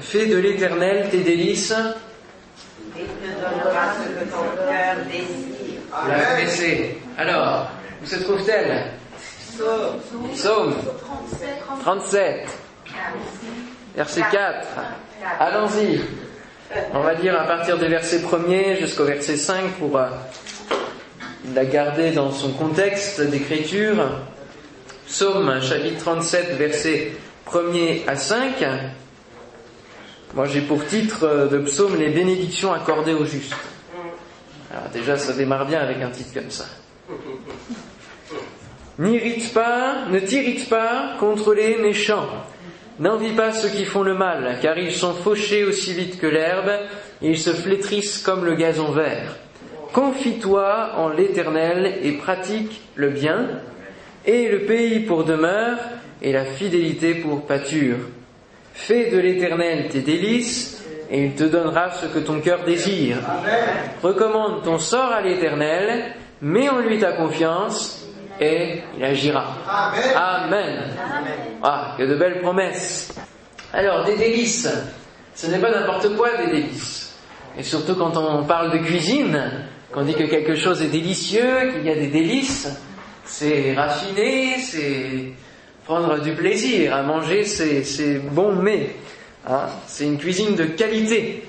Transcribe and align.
Fais 0.00 0.26
de 0.26 0.36
l'éternel 0.36 1.08
tes 1.10 1.18
délices. 1.18 1.72
Et 2.96 3.02
te 3.02 3.34
donnera 3.34 3.94
ce 3.94 4.08
que 4.08 4.30
ton 4.30 4.44
cœur 4.56 4.96
désire. 5.06 5.80
Connaissez. 5.90 6.98
Alors, 7.16 7.70
où 8.02 8.06
se 8.06 8.16
trouve-t-elle? 8.16 8.92
Psaume 10.34 10.74
37, 11.82 12.46
verset 13.96 14.22
4. 14.30 14.68
Allons-y. 15.40 16.00
On 16.94 17.00
va 17.00 17.14
dire 17.14 17.38
à 17.38 17.44
partir 17.44 17.78
du 17.78 17.86
verset 17.86 18.18
1er 18.18 18.78
jusqu'au 18.78 19.04
verset 19.04 19.36
5 19.36 19.72
pour 19.78 19.98
euh, 19.98 20.06
la 21.54 21.64
garder 21.64 22.12
dans 22.12 22.30
son 22.30 22.52
contexte 22.52 23.20
d'écriture. 23.20 23.96
Psaume 25.06 25.60
chapitre 25.62 25.98
37, 25.98 26.56
verset 26.56 27.12
1er 27.50 28.02
à 28.06 28.16
5. 28.16 28.64
Moi 30.34 30.46
j'ai 30.46 30.60
pour 30.60 30.84
titre 30.84 31.24
euh, 31.24 31.48
de 31.48 31.58
psaume 31.58 31.96
les 31.98 32.10
bénédictions 32.10 32.72
accordées 32.72 33.14
aux 33.14 33.24
justes. 33.24 33.54
Alors 34.70 34.90
déjà 34.92 35.16
ça 35.16 35.32
démarre 35.32 35.66
bien 35.66 35.80
avec 35.80 36.02
un 36.02 36.10
titre 36.10 36.34
comme 36.34 36.50
ça. 36.50 36.66
N'irrite 38.98 39.54
pas, 39.54 40.06
ne 40.10 40.18
t'irrite 40.18 40.68
pas 40.68 41.14
contre 41.20 41.54
les 41.54 41.76
méchants. 41.76 42.28
N'envie 42.98 43.32
pas 43.32 43.52
ceux 43.52 43.68
qui 43.68 43.84
font 43.84 44.02
le 44.02 44.14
mal, 44.14 44.58
car 44.60 44.76
ils 44.76 44.92
sont 44.92 45.14
fauchés 45.14 45.62
aussi 45.64 45.94
vite 45.94 46.18
que 46.18 46.26
l'herbe, 46.26 46.70
et 47.22 47.30
ils 47.30 47.38
se 47.38 47.50
flétrissent 47.50 48.18
comme 48.18 48.44
le 48.44 48.54
gazon 48.54 48.90
vert. 48.90 49.36
Confie-toi 49.92 50.94
en 50.96 51.08
l'Éternel 51.08 52.00
et 52.02 52.12
pratique 52.12 52.82
le 52.96 53.10
bien, 53.10 53.48
et 54.26 54.48
le 54.48 54.62
pays 54.62 55.00
pour 55.00 55.22
demeure, 55.22 55.78
et 56.20 56.32
la 56.32 56.44
fidélité 56.44 57.14
pour 57.14 57.46
pâture. 57.46 57.98
Fais 58.78 59.10
de 59.10 59.18
l'Éternel 59.18 59.88
tes 59.88 60.00
délices, 60.00 60.82
et 61.10 61.24
il 61.24 61.34
te 61.34 61.44
donnera 61.44 61.90
ce 61.90 62.06
que 62.06 62.20
ton 62.20 62.40
cœur 62.40 62.64
désire. 62.64 63.18
Recommande 64.02 64.62
ton 64.62 64.78
sort 64.78 65.12
à 65.12 65.20
l'Éternel, 65.20 66.14
mets 66.40 66.68
en 66.68 66.78
lui 66.78 66.98
ta 66.98 67.12
confiance, 67.12 68.06
et 68.40 68.82
il 68.96 69.04
agira. 69.04 69.44
Amen. 70.16 70.94
Ah, 71.62 71.96
que 71.98 72.04
de 72.04 72.14
belles 72.14 72.40
promesses. 72.40 73.12
Alors, 73.72 74.04
des 74.04 74.16
délices. 74.16 74.68
Ce 75.34 75.48
n'est 75.48 75.58
pas 75.58 75.72
n'importe 75.72 76.16
quoi 76.16 76.36
des 76.36 76.46
délices. 76.46 77.18
Et 77.58 77.64
surtout 77.64 77.96
quand 77.96 78.16
on 78.16 78.44
parle 78.44 78.70
de 78.70 78.78
cuisine, 78.78 79.66
qu'on 79.92 80.02
dit 80.02 80.14
que 80.14 80.24
quelque 80.24 80.54
chose 80.54 80.80
est 80.82 80.88
délicieux, 80.88 81.72
qu'il 81.72 81.84
y 81.84 81.90
a 81.90 81.96
des 81.96 82.06
délices, 82.06 82.68
c'est 83.24 83.74
raffiné, 83.74 84.58
c'est 84.60 85.32
prendre 85.88 86.20
du 86.20 86.34
plaisir 86.34 86.94
à 86.94 87.02
manger 87.02 87.44
ces, 87.44 87.82
ces 87.82 88.18
bons 88.18 88.52
mets. 88.52 88.90
Hein. 89.48 89.62
c'est 89.86 90.04
une 90.04 90.18
cuisine 90.18 90.54
de 90.54 90.64
qualité. 90.64 91.48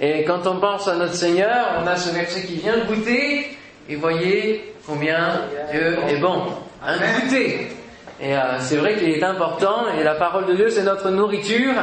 Et 0.00 0.22
quand 0.22 0.46
on 0.46 0.60
pense 0.60 0.86
à 0.86 0.94
notre 0.94 1.14
Seigneur, 1.14 1.82
on 1.82 1.86
a 1.88 1.96
ce 1.96 2.14
verset 2.14 2.42
qui 2.42 2.54
vient 2.54 2.84
goûter, 2.86 3.58
et 3.88 3.96
voyez 3.96 4.72
combien 4.86 5.42
Dieu 5.72 5.98
est 6.08 6.18
bon. 6.18 6.44
Hein, 6.86 6.94
goûter. 7.22 7.72
Et 8.20 8.36
euh, 8.36 8.60
c'est 8.60 8.76
vrai 8.76 8.94
qu'il 8.94 9.10
est 9.10 9.24
important, 9.24 9.86
et 9.98 10.04
la 10.04 10.14
parole 10.14 10.46
de 10.46 10.54
Dieu, 10.54 10.70
c'est 10.70 10.84
notre 10.84 11.10
nourriture. 11.10 11.74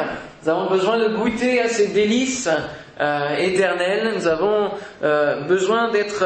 Nous 0.42 0.50
avons 0.50 0.70
besoin 0.70 0.98
de 1.00 1.10
goûter 1.10 1.60
à 1.60 1.68
ces 1.68 1.88
délices 1.88 2.50
euh, 3.02 3.36
éternelles. 3.36 4.14
Nous 4.16 4.26
avons 4.26 4.72
euh, 5.04 5.42
besoin 5.42 5.92
d'être 5.92 6.26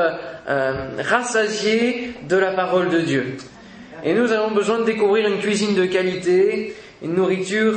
rassasiés 0.99 2.13
de 2.29 2.37
la 2.37 2.51
parole 2.51 2.89
de 2.89 2.99
Dieu. 2.99 3.37
Et 4.03 4.13
nous 4.13 4.31
avons 4.31 4.51
besoin 4.51 4.79
de 4.79 4.83
découvrir 4.83 5.27
une 5.27 5.39
cuisine 5.39 5.75
de 5.75 5.85
qualité, 5.85 6.75
une 7.01 7.15
nourriture 7.15 7.75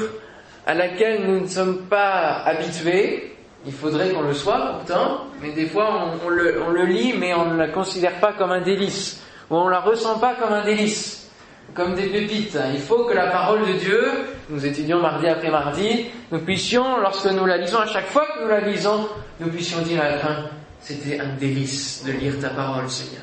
à 0.67 0.75
laquelle 0.75 1.25
nous 1.25 1.41
ne 1.41 1.47
sommes 1.47 1.83
pas 1.83 2.43
habitués. 2.45 3.33
Il 3.65 3.73
faudrait 3.73 4.11
qu'on 4.11 4.23
le 4.23 4.35
soit 4.35 4.79
pourtant, 4.79 5.27
mais 5.41 5.53
des 5.53 5.67
fois 5.67 6.13
on, 6.25 6.29
le, 6.29 6.63
on, 6.67 6.71
le, 6.71 6.85
lit 6.85 7.15
mais 7.19 7.35
on 7.35 7.53
ne 7.53 7.57
la 7.57 7.69
considère 7.69 8.21
pas 8.21 8.33
comme 8.33 8.53
un 8.53 8.61
délice, 8.61 9.23
ou 9.51 9.57
on 9.57 9.67
ne 9.67 9.71
la 9.71 9.81
ressent 9.81 10.19
pas 10.19 10.35
comme 10.35 10.53
un 10.53 10.65
délice, 10.65 11.31
comme 11.75 11.95
des 11.95 12.07
pépites. 12.09 12.59
Il 12.73 12.81
faut 12.81 13.05
que 13.05 13.15
la 13.15 13.29
parole 13.29 13.67
de 13.67 13.73
Dieu, 13.73 14.05
nous 14.51 14.65
étudions 14.65 15.01
mardi 15.01 15.27
après 15.27 15.51
mardi, 15.51 16.07
nous 16.31 16.41
puissions, 16.41 17.01
lorsque 17.01 17.27
nous 17.27 17.47
la 17.47 17.57
lisons, 17.57 17.79
à 17.79 17.87
chaque 17.87 18.07
fois 18.07 18.27
que 18.35 18.43
nous 18.43 18.49
la 18.49 18.61
lisons, 18.61 19.09
nous 19.41 19.49
puissions 19.49 19.83
dire 19.83 20.01
à 20.01 20.11
la 20.11 20.19
fin, 20.19 20.37
c'était 20.81 21.19
un 21.19 21.35
délice 21.39 22.05
de 22.05 22.13
lire 22.13 22.39
ta 22.41 22.51
parole 22.51 22.89
Seigneur. 22.89 23.23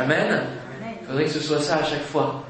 Amen. 0.00 0.42
Il 1.06 1.12
faudrait 1.12 1.24
que 1.24 1.30
ce 1.30 1.40
soit 1.40 1.60
ça 1.60 1.76
à 1.76 1.84
chaque 1.84 2.04
fois. 2.04 2.42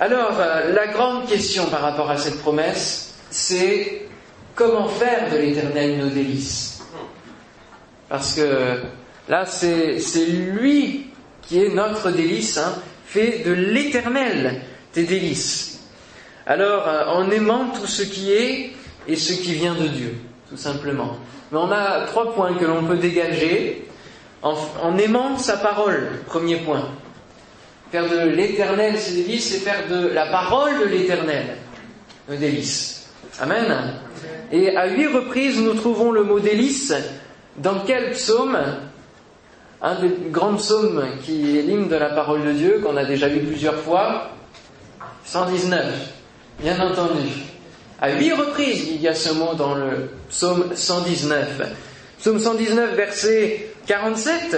Alors, 0.00 0.32
euh, 0.40 0.72
la 0.72 0.88
grande 0.88 1.28
question 1.28 1.66
par 1.66 1.82
rapport 1.82 2.10
à 2.10 2.16
cette 2.16 2.40
promesse, 2.40 3.14
c'est 3.30 4.08
comment 4.56 4.88
faire 4.88 5.30
de 5.30 5.36
l'éternel 5.36 5.98
nos 5.98 6.08
délices? 6.08 6.82
Parce 8.08 8.34
que 8.34 8.80
là, 9.28 9.46
c'est 9.46 10.00
lui 10.26 11.10
qui 11.42 11.62
est 11.62 11.68
notre 11.68 12.10
délice, 12.10 12.58
hein, 12.58 12.74
fait 13.06 13.44
de 13.44 13.52
l'éternel 13.52 14.62
tes 14.92 15.04
délices. 15.04 15.80
Alors, 16.46 16.88
euh, 16.88 17.04
en 17.06 17.30
aimant 17.30 17.66
tout 17.68 17.86
ce 17.86 18.02
qui 18.02 18.32
est 18.32 18.72
et 19.06 19.14
ce 19.14 19.34
qui 19.34 19.54
vient 19.54 19.74
de 19.74 19.86
Dieu, 19.86 20.14
tout 20.48 20.56
simplement. 20.56 21.16
Mais 21.52 21.58
on 21.58 21.70
a 21.70 22.06
trois 22.06 22.34
points 22.34 22.54
que 22.54 22.64
l'on 22.64 22.84
peut 22.84 22.96
dégager 22.96 23.86
en, 24.42 24.56
en 24.82 24.98
aimant 24.98 25.36
sa 25.36 25.58
parole, 25.58 26.08
premier 26.26 26.56
point. 26.56 26.88
Faire 27.90 28.08
de 28.08 28.28
l'éternel 28.28 28.98
ses 28.98 29.22
délices, 29.22 29.52
c'est 29.52 29.58
faire 29.58 29.88
de 29.88 30.08
la 30.08 30.26
parole 30.26 30.80
de 30.80 30.84
l'éternel 30.84 31.56
nos 32.30 32.36
délices. 32.36 33.08
Amen. 33.40 33.94
Et 34.52 34.76
à 34.76 34.86
huit 34.88 35.08
reprises, 35.08 35.58
nous 35.60 35.74
trouvons 35.74 36.12
le 36.12 36.22
mot 36.22 36.40
délice 36.40 36.94
dans 37.56 37.80
quel 37.86 38.12
psaume? 38.12 38.58
Un 39.82 39.94
des 39.94 40.12
grands 40.30 40.56
psaumes 40.56 41.04
qui 41.24 41.58
est 41.58 41.62
l'hymne 41.62 41.88
de 41.88 41.96
la 41.96 42.10
parole 42.10 42.44
de 42.44 42.52
Dieu, 42.52 42.80
qu'on 42.84 42.96
a 42.96 43.04
déjà 43.04 43.28
lu 43.28 43.40
plusieurs 43.40 43.76
fois. 43.76 44.30
119, 45.24 45.84
bien 46.60 46.78
entendu. 46.80 47.28
À 48.00 48.10
huit 48.12 48.32
reprises, 48.32 48.88
il 48.90 49.00
y 49.00 49.08
a 49.08 49.14
ce 49.14 49.32
mot 49.32 49.54
dans 49.54 49.74
le 49.74 50.10
psaume 50.28 50.74
119. 50.74 51.62
Psaume 52.18 52.38
119, 52.38 52.94
verset 52.94 53.70
47. 53.86 54.56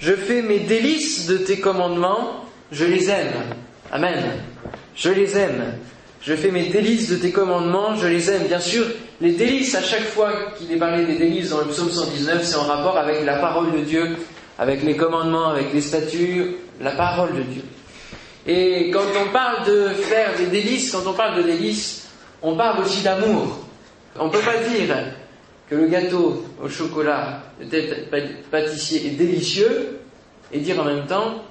Je 0.00 0.12
fais 0.12 0.42
mes 0.42 0.60
délices 0.60 1.26
de 1.26 1.38
tes 1.38 1.58
commandements, 1.58 2.44
je 2.70 2.84
les 2.84 3.10
aime. 3.10 3.32
Amen. 3.90 4.24
Je 4.94 5.10
les 5.10 5.36
aime. 5.36 5.74
Je 6.22 6.34
fais 6.34 6.50
mes 6.50 6.68
délices 6.68 7.10
de 7.10 7.16
tes 7.16 7.32
commandements, 7.32 7.96
je 7.96 8.06
les 8.06 8.30
aime. 8.30 8.44
Bien 8.44 8.60
sûr, 8.60 8.84
les 9.20 9.32
délices, 9.32 9.74
à 9.74 9.82
chaque 9.82 10.04
fois 10.04 10.32
qu'il 10.56 10.70
est 10.72 10.76
parlé 10.76 11.04
des 11.04 11.16
délices 11.16 11.50
dans 11.50 11.58
le 11.58 11.66
psaume 11.66 11.90
119, 11.90 12.44
c'est 12.44 12.56
en 12.56 12.64
rapport 12.64 12.96
avec 12.96 13.24
la 13.24 13.36
parole 13.36 13.72
de 13.72 13.78
Dieu, 13.78 14.16
avec 14.58 14.82
les 14.82 14.96
commandements, 14.96 15.48
avec 15.48 15.72
les 15.72 15.80
statuts, 15.80 16.56
la 16.80 16.92
parole 16.92 17.34
de 17.34 17.42
Dieu. 17.42 17.62
Et 18.46 18.90
quand 18.90 19.04
on 19.20 19.32
parle 19.32 19.66
de 19.66 19.88
faire 19.88 20.36
des 20.36 20.46
délices, 20.46 20.92
quand 20.92 21.06
on 21.06 21.12
parle 21.12 21.38
de 21.38 21.42
délices, 21.42 22.08
on 22.42 22.56
parle 22.56 22.82
aussi 22.82 23.02
d'amour. 23.02 23.58
On 24.18 24.26
ne 24.26 24.30
peut 24.30 24.40
pas 24.40 24.58
dire 24.58 24.94
que 25.68 25.74
le 25.74 25.86
gâteau 25.86 26.44
au 26.62 26.68
chocolat 26.68 27.42
de 27.60 27.66
tel 27.66 28.08
pâtissier 28.50 29.06
est 29.06 29.16
délicieux 29.16 30.00
et 30.52 30.60
dire 30.60 30.80
en 30.80 30.84
même 30.84 31.06
temps 31.06 31.42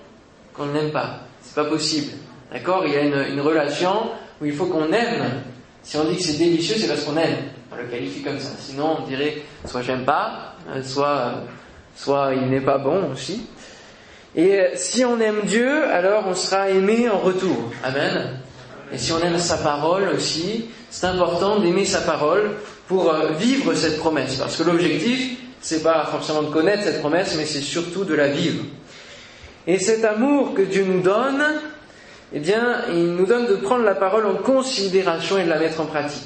qu'on 0.53 0.65
ne 0.65 0.73
l'aime 0.73 0.91
pas. 0.91 1.19
C'est 1.41 1.55
pas 1.55 1.65
possible. 1.65 2.13
D'accord? 2.51 2.83
Il 2.85 2.93
y 2.93 2.97
a 2.97 3.01
une, 3.01 3.33
une, 3.33 3.41
relation 3.41 4.09
où 4.41 4.45
il 4.45 4.53
faut 4.53 4.65
qu'on 4.65 4.91
aime. 4.91 5.43
Si 5.83 5.97
on 5.97 6.05
dit 6.05 6.17
que 6.17 6.23
c'est 6.23 6.37
délicieux, 6.37 6.75
c'est 6.79 6.87
parce 6.87 7.03
qu'on 7.03 7.17
aime. 7.17 7.37
On 7.71 7.75
le 7.75 7.83
qualifie 7.83 8.21
comme 8.21 8.39
ça. 8.39 8.51
Sinon, 8.57 8.97
on 9.01 9.07
dirait 9.07 9.37
soit 9.65 9.81
j'aime 9.81 10.03
pas, 10.03 10.55
euh, 10.69 10.81
soit, 10.81 11.43
soit 11.95 12.33
il 12.33 12.49
n'est 12.49 12.61
pas 12.61 12.77
bon 12.77 13.11
aussi. 13.11 13.45
Et 14.35 14.59
euh, 14.59 14.69
si 14.75 15.05
on 15.05 15.19
aime 15.19 15.41
Dieu, 15.43 15.83
alors 15.85 16.25
on 16.27 16.35
sera 16.35 16.69
aimé 16.69 17.07
en 17.09 17.19
retour. 17.19 17.71
Amen. 17.83 18.39
Et 18.91 18.97
si 18.97 19.11
on 19.11 19.19
aime 19.19 19.37
sa 19.37 19.57
parole 19.57 20.09
aussi, 20.09 20.69
c'est 20.89 21.07
important 21.07 21.59
d'aimer 21.59 21.85
sa 21.85 22.01
parole 22.01 22.51
pour 22.87 23.13
euh, 23.13 23.33
vivre 23.33 23.73
cette 23.73 23.97
promesse. 23.97 24.35
Parce 24.37 24.55
que 24.57 24.63
l'objectif, 24.63 25.37
c'est 25.61 25.83
pas 25.83 26.05
forcément 26.05 26.43
de 26.43 26.51
connaître 26.51 26.83
cette 26.83 26.99
promesse, 26.99 27.35
mais 27.37 27.45
c'est 27.45 27.61
surtout 27.61 28.05
de 28.05 28.15
la 28.15 28.29
vivre. 28.29 28.63
Et 29.65 29.79
cet 29.79 30.05
amour 30.05 30.53
que 30.53 30.61
Dieu 30.61 30.85
nous 30.85 31.01
donne, 31.01 31.43
eh 32.33 32.39
bien, 32.39 32.83
il 32.89 33.13
nous 33.13 33.25
donne 33.25 33.47
de 33.47 33.55
prendre 33.55 33.83
la 33.83 33.95
parole 33.95 34.25
en 34.25 34.35
considération 34.35 35.37
et 35.37 35.43
de 35.43 35.49
la 35.49 35.59
mettre 35.59 35.81
en 35.81 35.85
pratique. 35.85 36.23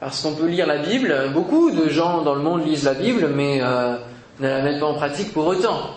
Parce 0.00 0.22
qu'on 0.22 0.34
peut 0.34 0.46
lire 0.46 0.66
la 0.66 0.78
Bible, 0.78 1.14
beaucoup 1.32 1.70
de 1.70 1.88
gens 1.88 2.22
dans 2.22 2.34
le 2.34 2.42
monde 2.42 2.66
lisent 2.66 2.84
la 2.84 2.94
Bible, 2.94 3.28
mais 3.34 3.60
euh, 3.62 3.96
ne 4.40 4.48
la 4.48 4.62
mettent 4.62 4.80
pas 4.80 4.86
en 4.86 4.94
pratique 4.94 5.32
pour 5.32 5.46
autant. 5.46 5.90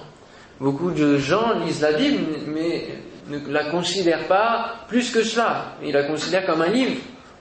Beaucoup 0.60 0.92
de 0.92 1.18
gens 1.18 1.60
lisent 1.66 1.82
la 1.82 1.94
Bible, 1.94 2.24
mais 2.48 2.88
ne 3.30 3.40
la 3.52 3.66
considèrent 3.66 4.28
pas 4.28 4.76
plus 4.88 5.12
que 5.12 5.24
cela. 5.24 5.76
Ils 5.84 5.94
la 5.94 6.04
considèrent 6.04 6.46
comme 6.46 6.62
un 6.62 6.70
livre, 6.70 7.00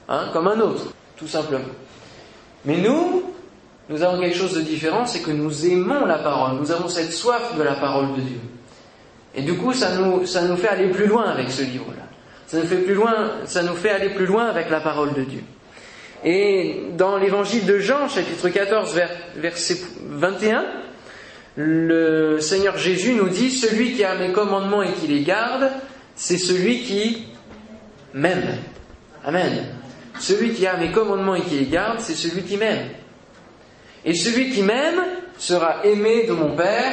hein, 0.09 0.29
comme 0.32 0.49
un 0.49 0.61
autre, 0.61 0.85
tout 1.17 1.29
simplement. 1.29 1.64
Mais 2.65 2.77
nous, 2.77 3.23
nous 3.89 4.03
avons 4.03 4.21
quelque 4.21 4.37
chose 4.37 4.55
de 4.55 4.61
différent, 4.61 5.07
c'est 5.07 5.21
que 5.21 5.31
nous 5.31 5.67
aimons 5.67 6.05
la 6.07 6.19
parole, 6.19 6.59
nous 6.59 6.71
avons 6.71 6.89
cette 6.89 7.12
soif 7.12 7.57
de 7.57 7.62
la 7.62 7.75
parole 7.75 8.15
de 8.17 8.21
Dieu. 8.21 8.41
Et 9.35 9.43
du 9.43 9.55
coup, 9.55 9.73
ça 9.73 9.97
nous, 9.97 10.27
ça 10.27 10.43
nous 10.43 10.57
fait 10.57 10.69
aller 10.69 10.89
plus 10.89 11.07
loin 11.07 11.25
avec 11.25 11.51
ce 11.51 11.62
livre-là. 11.62 12.03
Ça 12.47 12.59
nous 12.59 12.67
fait 12.67 12.79
plus 12.79 12.95
loin, 12.95 13.33
ça 13.47 13.62
nous 13.62 13.75
fait 13.75 13.91
aller 13.91 14.11
plus 14.11 14.27
loin 14.27 14.47
avec 14.47 14.71
la 14.71 14.81
parole 14.81 15.15
de 15.15 15.23
Dieu. 15.23 15.43
Et 16.25 16.83
dans 16.97 17.17
l'évangile 17.17 17.65
de 17.65 17.79
Jean, 17.79 18.09
chapitre 18.09 18.49
14, 18.49 19.01
verset 19.37 19.79
21, 20.03 20.65
le 21.57 22.41
Seigneur 22.41 22.77
Jésus 22.77 23.15
nous 23.15 23.29
dit, 23.29 23.51
celui 23.51 23.95
qui 23.95 24.05
a 24.05 24.15
mes 24.17 24.33
commandements 24.33 24.83
et 24.83 24.93
qui 24.93 25.07
les 25.07 25.23
garde, 25.23 25.71
c'est 26.17 26.39
celui 26.39 26.83
qui 26.83 27.27
m'aime. 28.12 28.59
Amen. 29.25 29.80
Celui 30.20 30.52
qui 30.52 30.67
a 30.67 30.76
mes 30.76 30.93
commandements 30.93 31.34
et 31.34 31.40
qui 31.40 31.56
les 31.56 31.67
garde, 31.67 31.99
c'est 31.99 32.14
celui 32.14 32.43
qui 32.43 32.58
m'aime. 32.58 32.90
Et 34.05 34.14
celui 34.14 34.50
qui 34.50 34.62
m'aime 34.62 35.00
sera 35.38 35.84
aimé 35.84 36.26
de 36.26 36.32
mon 36.32 36.55
Père, 36.55 36.93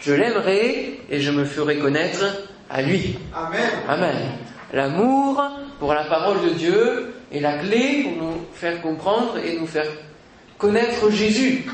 je 0.00 0.14
l'aimerai 0.14 1.00
et 1.10 1.20
je 1.20 1.30
me 1.30 1.44
ferai 1.44 1.78
connaître 1.78 2.24
à 2.70 2.80
lui. 2.80 3.18
Amen. 3.34 3.70
Amen. 3.86 4.16
L'amour 4.72 5.42
pour 5.78 5.92
la 5.92 6.04
parole 6.04 6.42
de 6.42 6.48
Dieu 6.50 7.12
est 7.30 7.40
la 7.40 7.58
clé 7.58 8.04
pour 8.04 8.24
nous 8.24 8.46
faire 8.54 8.80
comprendre 8.80 9.36
et 9.36 9.58
nous 9.58 9.66
faire 9.66 9.88
connaître 10.56 11.10
Jésus, 11.10 11.66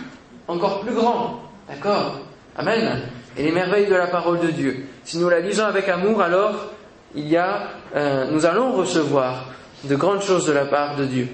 encore 0.48 0.80
plus 0.80 0.94
grand. 0.94 1.42
D'accord? 1.68 2.18
Amen. 2.56 3.02
Et 3.36 3.44
les 3.44 3.52
merveilles 3.52 3.86
de 3.86 3.94
la 3.94 4.08
parole 4.08 4.40
de 4.40 4.48
Dieu. 4.48 4.86
Si 5.04 5.18
nous 5.18 5.28
la 5.28 5.38
lisons 5.38 5.64
avec 5.66 5.88
amour, 5.88 6.20
alors 6.20 6.72
il 7.14 7.28
y 7.28 7.36
a, 7.36 7.68
euh, 7.94 8.26
nous 8.32 8.44
allons 8.46 8.72
recevoir 8.72 9.46
de 9.84 9.96
grandes 9.96 10.22
choses 10.22 10.46
de 10.46 10.52
la 10.52 10.64
part 10.64 10.96
de 10.96 11.04
Dieu. 11.04 11.28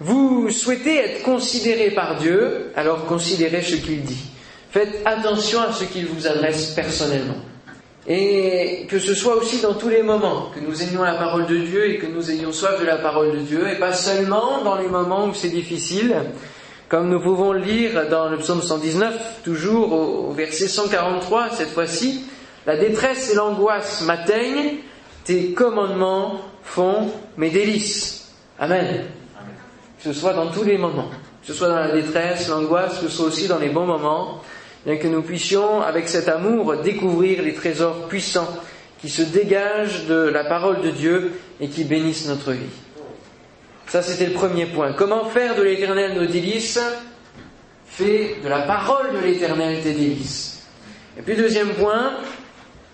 Vous 0.00 0.50
souhaitez 0.50 0.96
être 0.96 1.22
considéré 1.22 1.90
par 1.90 2.16
Dieu, 2.16 2.70
alors 2.76 3.06
considérez 3.06 3.62
ce 3.62 3.76
qu'il 3.76 4.02
dit. 4.02 4.24
Faites 4.70 5.00
attention 5.06 5.60
à 5.62 5.72
ce 5.72 5.84
qu'il 5.84 6.06
vous 6.06 6.26
adresse 6.26 6.72
personnellement. 6.72 7.38
Et 8.06 8.86
que 8.88 8.98
ce 8.98 9.14
soit 9.14 9.34
aussi 9.36 9.60
dans 9.60 9.74
tous 9.74 9.88
les 9.88 10.02
moments, 10.02 10.50
que 10.54 10.60
nous 10.60 10.82
aimions 10.82 11.02
la 11.02 11.14
parole 11.14 11.46
de 11.46 11.56
Dieu 11.56 11.90
et 11.90 11.98
que 11.98 12.06
nous 12.06 12.30
ayons 12.30 12.52
soif 12.52 12.78
de 12.78 12.84
la 12.84 12.96
parole 12.96 13.32
de 13.32 13.38
Dieu, 13.38 13.68
et 13.68 13.78
pas 13.78 13.92
seulement 13.92 14.62
dans 14.62 14.76
les 14.76 14.86
moments 14.86 15.26
où 15.26 15.34
c'est 15.34 15.48
difficile, 15.48 16.14
comme 16.88 17.08
nous 17.08 17.20
pouvons 17.20 17.52
le 17.52 17.60
lire 17.60 18.08
dans 18.08 18.28
le 18.28 18.36
psaume 18.36 18.62
119, 18.62 19.42
toujours 19.44 19.92
au 19.92 20.32
verset 20.32 20.68
143, 20.68 21.50
cette 21.50 21.70
fois-ci, 21.70 22.24
la 22.66 22.76
détresse 22.76 23.32
et 23.32 23.34
l'angoisse 23.34 24.02
m'atteignent, 24.02 24.76
tes 25.24 25.52
commandements 25.52 26.42
font 26.66 27.10
mes 27.38 27.48
délices. 27.50 28.32
Amen. 28.58 29.04
Que 29.98 30.12
ce 30.12 30.12
soit 30.12 30.34
dans 30.34 30.50
tous 30.50 30.64
les 30.64 30.76
moments, 30.76 31.08
que 31.40 31.46
ce 31.46 31.54
soit 31.54 31.68
dans 31.68 31.78
la 31.78 31.92
détresse, 31.92 32.48
l'angoisse, 32.48 32.98
que 32.98 33.08
ce 33.08 33.16
soit 33.16 33.26
aussi 33.26 33.48
dans 33.48 33.58
les 33.58 33.70
bons 33.70 33.86
moments, 33.86 34.42
bien 34.84 34.96
que 34.96 35.08
nous 35.08 35.22
puissions, 35.22 35.80
avec 35.80 36.08
cet 36.08 36.28
amour, 36.28 36.76
découvrir 36.76 37.42
les 37.42 37.54
trésors 37.54 38.08
puissants 38.08 38.48
qui 39.00 39.08
se 39.08 39.22
dégagent 39.22 40.06
de 40.06 40.28
la 40.28 40.44
parole 40.44 40.82
de 40.82 40.90
Dieu 40.90 41.32
et 41.60 41.68
qui 41.68 41.84
bénissent 41.84 42.26
notre 42.26 42.52
vie. 42.52 42.70
Ça, 43.86 44.02
c'était 44.02 44.26
le 44.26 44.32
premier 44.32 44.66
point. 44.66 44.92
Comment 44.92 45.26
faire 45.26 45.54
de 45.54 45.62
l'éternel 45.62 46.18
nos 46.18 46.26
délices? 46.26 46.80
Fais 47.86 48.36
de 48.42 48.48
la 48.48 48.62
parole 48.62 49.12
de 49.14 49.18
l'éternel 49.18 49.80
tes 49.82 49.92
délices. 49.92 50.66
Et 51.18 51.22
puis 51.22 51.36
deuxième 51.36 51.70
point, 51.70 52.14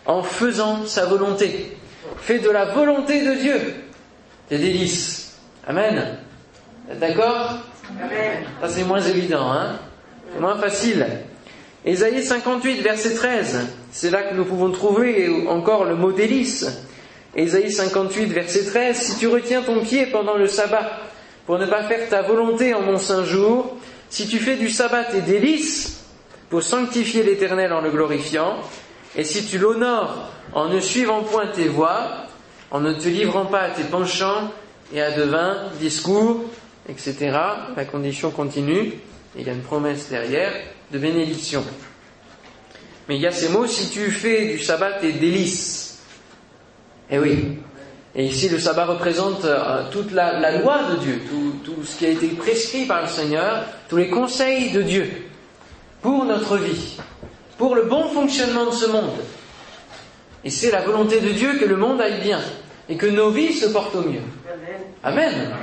en 0.06 0.22
faisant 0.22 0.84
sa 0.86 1.06
volonté. 1.06 1.76
Fais 2.22 2.38
de 2.38 2.50
la 2.50 2.66
volonté 2.66 3.24
de 3.24 3.34
Dieu 3.34 3.60
tes 4.48 4.58
délices. 4.58 5.38
Amen. 5.66 6.18
D'accord 7.00 7.58
Amen. 8.00 8.44
Ça 8.60 8.68
c'est 8.68 8.84
moins 8.84 9.00
évident, 9.00 9.50
hein 9.50 9.78
C'est 10.32 10.40
moins 10.40 10.56
facile. 10.56 11.06
Ésaïe 11.84 12.22
58, 12.22 12.80
verset 12.80 13.14
13, 13.14 13.66
c'est 13.90 14.10
là 14.10 14.22
que 14.22 14.34
nous 14.34 14.44
pouvons 14.44 14.70
trouver 14.70 15.46
encore 15.48 15.84
le 15.84 15.96
mot 15.96 16.12
délice. 16.12 16.84
Ésaïe 17.34 17.72
58, 17.72 18.26
verset 18.26 18.66
13, 18.66 18.96
si 18.96 19.18
tu 19.18 19.26
retiens 19.26 19.62
ton 19.62 19.80
pied 19.80 20.06
pendant 20.06 20.36
le 20.36 20.46
sabbat 20.46 21.00
pour 21.44 21.58
ne 21.58 21.66
pas 21.66 21.82
faire 21.84 22.08
ta 22.08 22.22
volonté 22.22 22.72
en 22.72 22.82
mon 22.82 22.98
saint 22.98 23.24
jour, 23.24 23.76
si 24.10 24.28
tu 24.28 24.38
fais 24.38 24.56
du 24.56 24.70
sabbat 24.70 25.04
tes 25.04 25.22
délices 25.22 26.04
pour 26.50 26.62
sanctifier 26.62 27.24
l'éternel 27.24 27.72
en 27.72 27.80
le 27.80 27.90
glorifiant, 27.90 28.58
et 29.16 29.24
si 29.24 29.44
tu 29.44 29.58
l'honores 29.58 30.30
en 30.54 30.68
ne 30.68 30.80
suivant 30.80 31.22
point 31.22 31.46
tes 31.46 31.68
voies, 31.68 32.26
en 32.70 32.80
ne 32.80 32.92
te 32.92 33.08
livrant 33.08 33.46
pas 33.46 33.60
à 33.60 33.70
tes 33.70 33.84
penchants 33.84 34.50
et 34.92 35.00
à 35.02 35.10
de 35.10 35.22
vains 35.22 35.56
discours, 35.80 36.44
etc., 36.88 37.36
la 37.76 37.84
condition 37.84 38.30
continue, 38.30 38.94
il 39.36 39.46
y 39.46 39.50
a 39.50 39.52
une 39.52 39.62
promesse 39.62 40.08
derrière, 40.08 40.52
de 40.90 40.98
bénédiction. 40.98 41.64
Mais 43.08 43.16
il 43.16 43.22
y 43.22 43.26
a 43.26 43.32
ces 43.32 43.48
mots, 43.48 43.66
si 43.66 43.90
tu 43.90 44.10
fais 44.10 44.52
du 44.52 44.58
sabbat 44.58 44.92
tes 44.92 45.12
délices. 45.12 46.02
Eh 47.10 47.18
oui. 47.18 47.58
Et 48.14 48.26
ici, 48.26 48.48
le 48.48 48.58
sabbat 48.58 48.84
représente 48.84 49.44
euh, 49.44 49.84
toute 49.90 50.12
la, 50.12 50.58
loi 50.58 50.80
de 50.92 50.96
Dieu, 50.96 51.22
tout 51.64 51.82
ce 51.84 51.96
qui 51.96 52.06
a 52.06 52.10
été 52.10 52.28
prescrit 52.28 52.84
par 52.84 53.02
le 53.02 53.08
Seigneur, 53.08 53.64
tous 53.88 53.96
les 53.96 54.08
conseils 54.08 54.70
de 54.70 54.82
Dieu 54.82 55.10
pour 56.02 56.24
notre 56.24 56.56
vie, 56.56 56.98
pour 57.62 57.76
le 57.76 57.82
bon 57.82 58.08
fonctionnement 58.08 58.66
de 58.66 58.72
ce 58.72 58.86
monde. 58.86 59.12
Et 60.42 60.50
c'est 60.50 60.72
la 60.72 60.80
volonté 60.80 61.20
de 61.20 61.28
Dieu 61.28 61.60
que 61.60 61.64
le 61.64 61.76
monde 61.76 62.00
aille 62.00 62.20
bien 62.20 62.40
et 62.88 62.96
que 62.96 63.06
nos 63.06 63.30
vies 63.30 63.52
se 63.52 63.66
portent 63.66 63.94
au 63.94 64.00
mieux. 64.00 64.18
Amen. 65.04 65.32
Amen. 65.32 65.54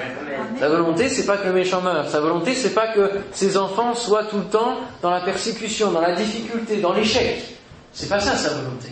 Sa 0.57 0.69
volonté, 0.69 1.09
c'est 1.09 1.25
pas 1.25 1.35
que 1.35 1.47
le 1.47 1.51
méchant 1.51 1.81
meure. 1.81 2.07
Sa 2.07 2.21
volonté, 2.21 2.53
c'est 2.55 2.73
pas 2.73 2.87
que 2.93 3.01
ses 3.33 3.57
enfants 3.57 3.95
soient 3.95 4.23
tout 4.23 4.37
le 4.37 4.45
temps 4.45 4.77
dans 5.01 5.09
la 5.09 5.19
persécution, 5.19 5.91
dans 5.91 5.99
la 5.99 6.13
difficulté, 6.13 6.77
dans 6.77 6.93
l'échec. 6.93 7.43
C'est 7.91 8.07
pas 8.07 8.21
ça 8.21 8.37
sa 8.37 8.51
volonté. 8.51 8.87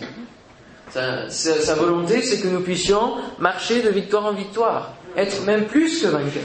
Sa, 0.91 1.29
sa, 1.29 1.61
sa 1.61 1.75
volonté, 1.75 2.21
c'est 2.21 2.41
que 2.41 2.49
nous 2.49 2.59
puissions 2.59 3.13
marcher 3.39 3.83
de 3.83 3.89
victoire 3.89 4.25
en 4.25 4.33
victoire, 4.33 4.95
être 5.15 5.45
même 5.45 5.63
plus 5.63 6.01
que 6.01 6.07
vainqueurs. 6.07 6.43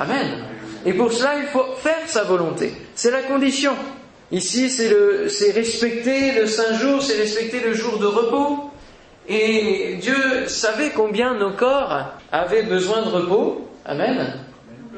Amen. 0.00 0.46
Et 0.84 0.94
pour 0.94 1.12
cela, 1.12 1.38
il 1.38 1.46
faut 1.46 1.76
faire 1.80 2.08
sa 2.08 2.24
volonté. 2.24 2.74
C'est 2.96 3.12
la 3.12 3.22
condition. 3.22 3.76
Ici, 4.32 4.70
c'est 4.70 5.50
respecter 5.52 6.32
le 6.32 6.46
saint 6.46 6.72
jour, 6.72 7.02
c'est 7.02 7.18
respecter 7.18 7.60
le 7.60 7.74
jour 7.74 7.98
de 7.98 8.06
repos. 8.06 8.70
Et 9.28 9.98
Dieu 10.00 10.48
savait 10.48 10.90
combien 10.90 11.34
nos 11.34 11.52
corps 11.52 12.06
avaient 12.32 12.62
besoin 12.62 13.02
de 13.02 13.08
repos. 13.08 13.68
Amen. 13.84 14.38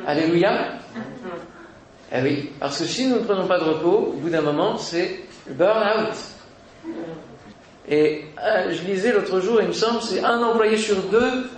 Alléluia. 0.06 0.74
Eh 2.12 2.22
oui, 2.22 2.52
parce 2.60 2.78
que 2.78 2.84
si 2.84 3.06
nous 3.08 3.16
ne 3.16 3.24
prenons 3.24 3.48
pas 3.48 3.58
de 3.58 3.64
repos, 3.64 4.12
au 4.14 4.20
bout 4.20 4.30
d'un 4.30 4.40
moment, 4.40 4.78
c'est 4.78 5.24
le 5.48 5.54
burn-out. 5.54 6.14
Et 7.88 8.26
euh, 8.40 8.72
je 8.72 8.82
lisais 8.84 9.12
l'autre 9.12 9.40
jour, 9.40 9.60
il 9.60 9.66
me 9.68 9.72
semble, 9.72 10.00
c'est 10.00 10.22
un 10.22 10.40
employé 10.42 10.78
sur 10.78 10.96
deux 11.10 11.50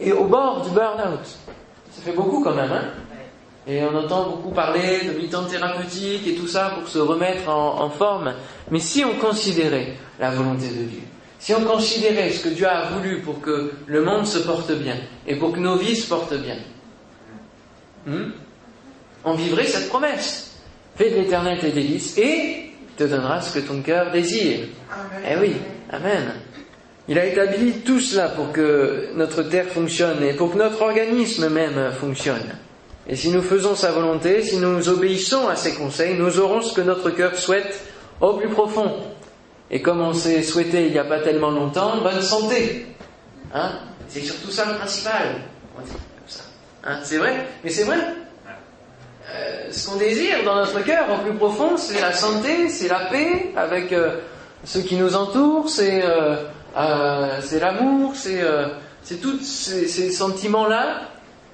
est 0.00 0.12
au 0.12 0.24
bord 0.24 0.62
du 0.62 0.70
burn-out. 0.70 1.26
Ça 1.90 2.02
fait 2.02 2.12
beaucoup 2.12 2.44
quand 2.44 2.54
même, 2.54 2.70
hein 2.70 2.84
Et 3.68 3.82
on 3.82 3.94
entend 3.94 4.30
beaucoup 4.30 4.50
parler 4.50 5.02
de 5.06 5.12
militants 5.12 5.44
thérapeutiques 5.44 6.26
et 6.26 6.34
tout 6.34 6.46
ça 6.46 6.72
pour 6.78 6.88
se 6.88 6.98
remettre 6.98 7.48
en, 7.48 7.82
en 7.82 7.90
forme. 7.90 8.34
Mais 8.70 8.80
si 8.80 9.04
on 9.04 9.14
considérait 9.14 9.94
la 10.18 10.30
volonté 10.30 10.68
de 10.68 10.84
Dieu, 10.84 11.02
si 11.38 11.54
on 11.54 11.64
considérait 11.64 12.30
ce 12.30 12.44
que 12.44 12.48
Dieu 12.48 12.66
a 12.66 12.88
voulu 12.90 13.20
pour 13.20 13.40
que 13.40 13.72
le 13.86 14.02
monde 14.02 14.26
se 14.26 14.38
porte 14.38 14.72
bien 14.72 14.96
et 15.26 15.36
pour 15.36 15.52
que 15.52 15.60
nos 15.60 15.76
vies 15.76 15.96
se 15.96 16.08
portent 16.08 16.34
bien, 16.34 16.56
hmm, 18.06 18.30
on 19.24 19.34
vivrait 19.34 19.66
cette 19.66 19.88
promesse. 19.88 20.56
Fais 20.96 21.10
de 21.10 21.16
l'éternel 21.16 21.58
tes 21.60 21.70
délices 21.70 22.16
et 22.16 22.72
te 22.96 23.04
donnera 23.04 23.40
ce 23.40 23.58
que 23.58 23.66
ton 23.66 23.82
cœur 23.82 24.10
désire. 24.10 24.66
Amen. 24.90 25.28
Eh 25.30 25.36
oui, 25.40 25.56
Amen. 25.90 26.34
Il 27.08 27.18
a 27.18 27.24
établi 27.24 27.80
tout 27.80 28.00
cela 28.00 28.28
pour 28.28 28.52
que 28.52 29.08
notre 29.14 29.42
terre 29.42 29.66
fonctionne 29.66 30.22
et 30.22 30.34
pour 30.34 30.52
que 30.52 30.58
notre 30.58 30.82
organisme 30.82 31.48
même 31.48 31.92
fonctionne. 31.92 32.44
Et 33.08 33.16
si 33.16 33.30
nous 33.30 33.40
faisons 33.40 33.74
sa 33.74 33.90
volonté, 33.90 34.42
si 34.42 34.58
nous 34.58 34.88
obéissons 34.90 35.48
à 35.48 35.56
ses 35.56 35.74
conseils, 35.74 36.18
nous 36.18 36.38
aurons 36.38 36.60
ce 36.60 36.74
que 36.74 36.82
notre 36.82 37.08
cœur 37.10 37.34
souhaite 37.36 37.80
au 38.20 38.34
plus 38.34 38.50
profond. 38.50 38.92
Et 39.70 39.80
comme 39.80 40.00
on 40.02 40.12
s'est 40.12 40.42
souhaité 40.42 40.86
il 40.86 40.92
n'y 40.92 40.98
a 40.98 41.04
pas 41.04 41.20
tellement 41.20 41.50
longtemps, 41.50 42.02
bonne 42.02 42.20
santé. 42.20 42.86
Hein? 43.54 43.72
C'est 44.08 44.20
surtout 44.20 44.50
ça 44.50 44.66
le 44.66 44.74
principal. 44.74 45.36
Hein? 46.84 46.98
C'est 47.02 47.16
vrai? 47.16 47.46
Mais 47.64 47.70
c'est 47.70 47.84
vrai. 47.84 47.96
Euh, 49.30 49.68
ce 49.70 49.88
qu'on 49.88 49.96
désire 49.96 50.44
dans 50.44 50.56
notre 50.56 50.82
cœur 50.84 51.06
au 51.10 51.22
plus 51.22 51.34
profond, 51.34 51.78
c'est 51.78 52.00
la 52.00 52.12
santé, 52.12 52.68
c'est 52.68 52.88
la 52.88 53.06
paix 53.06 53.52
avec 53.56 53.92
euh, 53.92 54.20
ceux 54.64 54.80
qui 54.80 54.96
nous 54.96 55.14
entourent, 55.16 55.68
c'est 55.68 56.02
euh, 56.04 56.36
c'est 57.42 57.60
l'amour, 57.60 58.12
c'est 58.14 59.20
tous 59.20 59.40
ces 59.40 60.10
sentiments-là, 60.10 61.08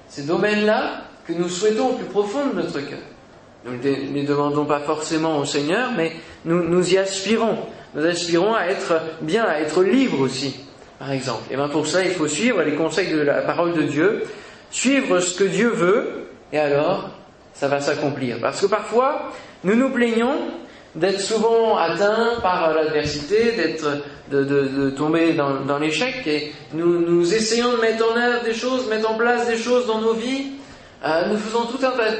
ces 0.09 0.23
domaines-là 0.23 1.04
que 1.27 1.33
nous 1.33 1.49
souhaitons 1.49 1.89
au 1.89 1.93
plus 1.93 2.05
profond 2.05 2.47
de 2.47 2.61
notre 2.61 2.79
cœur. 2.79 2.99
Nous 3.65 3.77
ne 3.77 4.13
les 4.13 4.23
demandons 4.23 4.65
pas 4.65 4.79
forcément 4.79 5.39
au 5.39 5.45
Seigneur, 5.45 5.91
mais 5.97 6.11
nous, 6.45 6.93
y 6.93 6.97
aspirons. 6.97 7.57
Nous 7.95 8.05
aspirons 8.05 8.53
à 8.53 8.65
être 8.65 9.01
bien, 9.21 9.43
à 9.43 9.59
être 9.59 9.83
libres 9.83 10.19
aussi, 10.19 10.59
par 10.99 11.11
exemple. 11.11 11.43
Et 11.49 11.55
bien 11.55 11.67
pour 11.67 11.87
ça, 11.87 12.03
il 12.03 12.11
faut 12.11 12.27
suivre 12.27 12.61
les 12.61 12.75
conseils 12.75 13.11
de 13.11 13.21
la 13.21 13.41
parole 13.41 13.73
de 13.73 13.81
Dieu, 13.81 14.23
suivre 14.69 15.19
ce 15.19 15.37
que 15.37 15.45
Dieu 15.45 15.69
veut, 15.69 16.27
et 16.53 16.59
alors, 16.59 17.09
ça 17.53 17.67
va 17.67 17.81
s'accomplir. 17.81 18.37
Parce 18.39 18.61
que 18.61 18.67
parfois, 18.67 19.31
nous 19.63 19.75
nous 19.75 19.89
plaignons 19.89 20.35
d'être 20.93 21.19
souvent 21.19 21.77
atteints 21.77 22.39
par 22.43 22.71
l'adversité, 22.73 23.53
d'être, 23.53 24.03
de, 24.29 24.91
tomber 24.91 25.33
dans, 25.33 25.61
dans 25.61 25.79
l'échec, 25.79 26.27
et 26.27 26.53
nous, 26.73 26.99
nous 26.99 27.33
essayons 27.33 27.71
de 27.71 27.81
mettre 27.81 28.05
en 28.11 28.15
œuvre 28.15 28.43
des 28.43 28.53
choses, 28.53 28.87
mettre 28.89 29.09
en 29.09 29.15
place 29.15 29.47
des 29.47 29.57
choses 29.57 29.87
dans 29.87 30.01
nos 30.01 30.13
vies, 30.13 30.51
Euh, 31.05 31.27
nous 31.27 31.37
faisons 31.37 31.65
tout 31.65 31.85
un 31.85 31.91
tas 31.91 32.15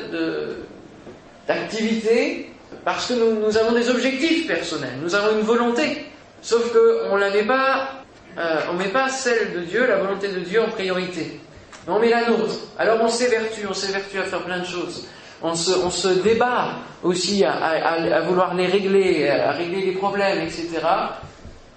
d'activités 1.48 2.51
parce 2.84 3.08
que 3.08 3.13
nous, 3.13 3.58
avons 3.58 3.72
des 3.72 3.89
objectifs 3.89 4.48
personnels, 4.48 4.98
nous 5.01 5.15
avons 5.15 5.38
une 5.38 5.44
volonté. 5.44 6.06
Sauf 6.42 6.72
qu'on 6.72 7.18
ne 7.18 7.30
met 7.32 7.44
pas, 7.44 8.04
euh, 8.38 8.60
on 8.72 8.74
met 8.75 8.89
pas 8.89 9.10
celle 9.10 9.54
de 9.54 9.60
Dieu, 9.62 9.88
la 9.88 9.98
volonté 9.98 10.27
de 10.27 10.39
Dieu 10.39 10.62
en 10.62 10.70
priorité. 10.70 11.39
Mais 11.88 11.94
on 11.94 12.00
met 12.00 12.10
la 12.10 12.30
nôtre. 12.30 12.54
Alors 12.77 13.00
on 13.01 13.08
s'évertue, 13.08 13.65
on 13.68 13.74
s'évertue 13.74 14.20
à 14.20 14.24
faire 14.24 14.44
plein 14.44 14.60
de 14.60 14.65
choses. 14.65 15.08
On 15.42 15.56
se, 15.56 16.24
débat 16.24 16.70
aussi 17.04 17.44
à, 17.44 17.54
à, 17.54 17.94
à, 17.94 18.22
vouloir 18.22 18.54
les 18.54 18.68
régler, 18.68 19.30
à 19.30 19.51
régler 19.51 19.86
les 19.86 19.92
problèmes, 19.92 20.42
etc. 20.42 20.70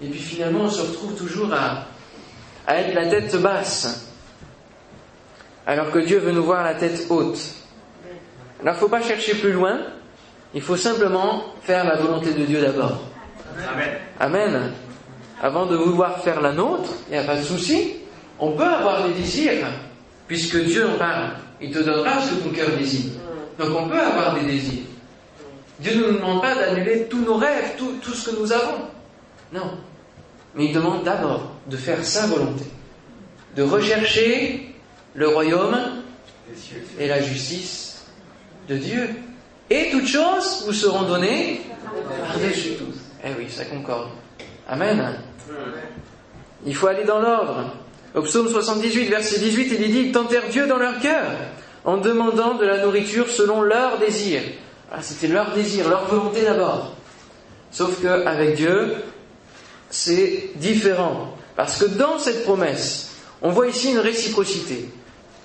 Et 0.01 0.07
puis 0.07 0.19
finalement, 0.19 0.61
on 0.61 0.69
se 0.69 0.81
retrouve 0.81 1.15
toujours 1.15 1.53
à, 1.53 1.85
à 2.65 2.77
être 2.77 2.93
la 2.95 3.07
tête 3.07 3.35
basse, 3.41 4.08
alors 5.65 5.91
que 5.91 5.99
Dieu 5.99 6.19
veut 6.19 6.31
nous 6.31 6.43
voir 6.43 6.63
la 6.63 6.75
tête 6.75 7.07
haute. 7.09 7.39
Alors 8.61 8.73
il 8.73 8.77
ne 8.77 8.79
faut 8.79 8.89
pas 8.89 9.01
chercher 9.01 9.35
plus 9.35 9.51
loin, 9.51 9.79
il 10.53 10.61
faut 10.61 10.77
simplement 10.77 11.53
faire 11.61 11.85
la 11.85 11.95
volonté 11.95 12.33
de 12.33 12.45
Dieu 12.45 12.61
d'abord. 12.61 13.03
Amen. 13.71 13.97
Amen. 14.19 14.71
Avant 15.41 15.65
de 15.65 15.75
vouloir 15.75 16.19
faire 16.19 16.41
la 16.41 16.51
nôtre, 16.51 16.89
il 17.07 17.13
n'y 17.13 17.17
a 17.17 17.23
pas 17.23 17.37
de 17.37 17.43
souci. 17.43 17.95
On 18.39 18.51
peut 18.51 18.63
avoir 18.63 19.07
des 19.07 19.13
désirs, 19.13 19.67
puisque 20.27 20.57
Dieu 20.63 20.87
en 20.87 20.97
parle. 20.97 21.31
Il 21.61 21.71
te 21.71 21.79
donnera 21.79 22.21
ce 22.21 22.35
que 22.35 22.43
ton 22.43 22.49
cœur 22.51 22.69
désire. 22.77 23.11
Donc 23.57 23.69
on 23.77 23.87
peut 23.87 23.99
avoir 23.99 24.35
des 24.35 24.45
désirs. 24.45 24.83
Dieu 25.79 25.95
ne 25.95 26.11
nous 26.11 26.17
demande 26.17 26.41
pas 26.41 26.55
d'annuler 26.55 27.07
tous 27.09 27.19
nos 27.19 27.35
rêves, 27.35 27.75
tout, 27.77 27.93
tout 28.01 28.13
ce 28.13 28.29
que 28.29 28.39
nous 28.39 28.51
avons. 28.51 28.79
Non. 29.53 29.77
Mais 30.55 30.65
il 30.65 30.73
demande 30.73 31.03
d'abord 31.03 31.51
de 31.67 31.77
faire 31.77 32.03
sa 32.03 32.27
volonté, 32.27 32.65
de 33.55 33.63
rechercher 33.63 34.75
le 35.15 35.27
royaume 35.27 35.77
et 36.99 37.07
la 37.07 37.21
justice 37.21 38.03
de 38.67 38.77
Dieu. 38.77 39.09
Et 39.69 39.89
toutes 39.91 40.07
choses 40.07 40.63
vous 40.65 40.73
seront 40.73 41.03
données 41.03 41.61
par-dessus 42.27 42.73
tout. 42.73 42.93
Eh 43.23 43.29
oui, 43.37 43.47
ça 43.49 43.65
concorde. 43.65 44.09
Amen. 44.67 45.15
Il 46.65 46.75
faut 46.75 46.87
aller 46.87 47.03
dans 47.03 47.19
l'ordre. 47.19 47.73
Au 48.15 48.21
psaume 48.21 48.49
78, 48.49 49.09
verset 49.09 49.39
18, 49.39 49.75
il 49.79 49.91
dit, 49.91 49.99
ils 49.99 50.11
tentèrent 50.11 50.49
Dieu 50.49 50.67
dans 50.67 50.77
leur 50.77 50.99
cœur 50.99 51.31
en 51.85 51.97
demandant 51.97 52.55
de 52.55 52.65
la 52.65 52.83
nourriture 52.83 53.29
selon 53.29 53.61
leur 53.61 53.99
désir. 53.99 54.41
Ah, 54.91 55.01
c'était 55.01 55.27
leur 55.27 55.53
désir, 55.53 55.87
leur 55.87 56.05
volonté 56.05 56.43
d'abord. 56.43 56.95
Sauf 57.71 58.01
que 58.01 58.07
avec 58.07 58.55
Dieu, 58.55 58.95
c'est 59.89 60.49
différent. 60.55 61.35
Parce 61.55 61.77
que 61.77 61.85
dans 61.85 62.17
cette 62.17 62.43
promesse, 62.43 63.11
on 63.41 63.51
voit 63.51 63.67
ici 63.67 63.91
une 63.91 63.99
réciprocité. 63.99 64.89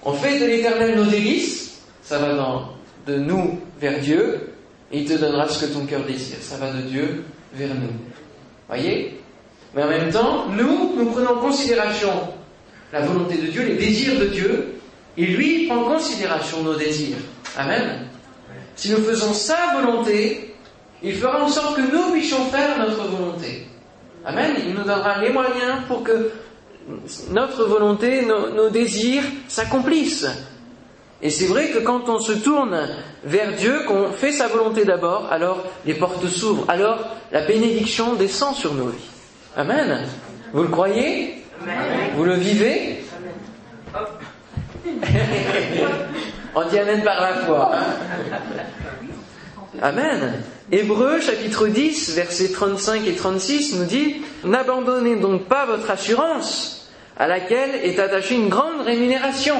On 0.05 0.13
fait 0.13 0.39
de 0.39 0.47
l'éternel 0.47 0.97
nos 0.97 1.05
délices, 1.05 1.81
ça 2.03 2.19
va 2.19 2.35
dans, 2.35 2.69
de 3.07 3.17
nous 3.17 3.61
vers 3.81 4.01
Dieu, 4.01 4.51
et 4.93 5.01
il 5.01 5.09
te 5.09 5.15
donnera 5.15 5.49
ce 5.49 5.65
que 5.65 5.73
ton 5.73 5.87
cœur 5.87 6.03
désire. 6.05 6.37
Ça 6.41 6.57
va 6.59 6.71
de 6.73 6.83
Dieu 6.83 7.25
vers 7.55 7.75
nous. 7.75 7.93
Voyez? 8.69 9.19
Mais 9.75 9.83
en 9.83 9.89
même 9.89 10.11
temps, 10.11 10.47
nous, 10.49 10.95
nous 10.97 11.07
prenons 11.07 11.31
en 11.31 11.39
considération 11.39 12.11
la 12.93 13.01
volonté 13.01 13.39
de 13.39 13.47
Dieu, 13.47 13.65
les 13.65 13.77
désirs 13.77 14.21
de 14.21 14.27
Dieu, 14.27 14.75
et 15.17 15.27
lui 15.27 15.67
prend 15.67 15.79
en 15.79 15.95
considération 15.95 16.63
nos 16.63 16.77
désirs. 16.77 17.17
Amen? 17.57 18.07
Si 18.77 18.91
nous 18.91 18.99
faisons 18.99 19.33
sa 19.33 19.75
volonté, 19.75 20.55
il 21.03 21.15
fera 21.15 21.43
en 21.43 21.49
sorte 21.49 21.77
que 21.77 21.93
nous 21.93 22.13
puissions 22.13 22.45
faire 22.47 22.79
notre 22.79 23.05
volonté. 23.05 23.67
Amen? 24.25 24.55
Il 24.65 24.75
nous 24.75 24.85
donnera 24.85 25.21
les 25.21 25.31
moyens 25.31 25.83
pour 25.89 26.03
que 26.03 26.31
notre 27.31 27.65
volonté, 27.65 28.25
nos, 28.25 28.51
nos 28.51 28.71
désirs 28.71 29.25
s'accomplissent. 29.49 30.29
Et 31.23 31.31
c'est 31.31 31.47
vrai 31.47 31.71
que 31.71 31.79
quand 31.79 32.09
on 32.09 32.19
se 32.19 32.33
tourne 32.33 32.89
vers 33.25 33.55
Dieu, 33.55 33.81
qu'on 33.87 34.11
fait 34.11 34.33
sa 34.33 34.49
volonté 34.49 34.85
d'abord, 34.85 35.29
alors 35.31 35.63
les 35.87 35.95
portes 35.95 36.27
s'ouvrent, 36.29 36.65
alors 36.69 36.99
la 37.33 37.43
bénédiction 37.43 38.15
descend 38.15 38.55
sur 38.55 38.75
nos 38.75 38.89
vies. 38.89 39.09
Amen. 39.57 40.07
Vous 40.53 40.63
le 40.63 40.69
croyez? 40.69 41.45
Amen. 41.63 42.11
Vous 42.17 42.25
le 42.25 42.35
vivez? 42.35 43.05
On 46.55 46.69
dit 46.69 46.79
Amen 46.79 47.03
par 47.03 47.21
la 47.21 47.35
foi. 47.37 47.73
Hein 47.75 47.95
Amen. 49.83 50.43
Hébreu 50.71 51.21
chapitre 51.21 51.67
10, 51.67 52.15
versets 52.15 52.53
35 52.53 53.07
et 53.07 53.15
36 53.15 53.77
nous 53.77 53.85
dit 53.85 54.23
N'abandonnez 54.45 55.17
donc 55.17 55.45
pas 55.45 55.67
votre 55.67 55.91
assurance, 55.91 56.74
à 57.17 57.27
laquelle 57.27 57.75
est 57.83 57.99
attachée 57.99 58.35
une 58.35 58.49
grande 58.49 58.83
rémunération, 58.85 59.57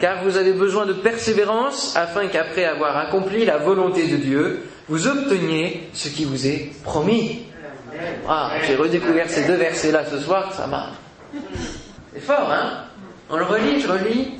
car 0.00 0.22
vous 0.24 0.36
avez 0.36 0.52
besoin 0.52 0.86
de 0.86 0.92
persévérance, 0.92 1.96
afin 1.96 2.26
qu'après 2.26 2.64
avoir 2.64 2.96
accompli 2.96 3.44
la 3.44 3.58
volonté 3.58 4.06
de 4.06 4.16
Dieu, 4.16 4.62
vous 4.88 5.06
obteniez 5.06 5.88
ce 5.92 6.08
qui 6.08 6.24
vous 6.24 6.46
est 6.46 6.72
promis. 6.82 7.44
Ah, 8.28 8.52
j'ai 8.66 8.76
redécouvert 8.76 9.30
ces 9.30 9.44
deux 9.46 9.54
versets-là 9.54 10.04
ce 10.10 10.18
soir, 10.18 10.52
ça 10.52 10.66
m'a. 10.66 10.90
C'est 12.12 12.20
fort, 12.20 12.50
hein? 12.50 12.84
On 13.30 13.36
le 13.36 13.44
relit, 13.44 13.80
je 13.80 13.88
relis. 13.88 14.32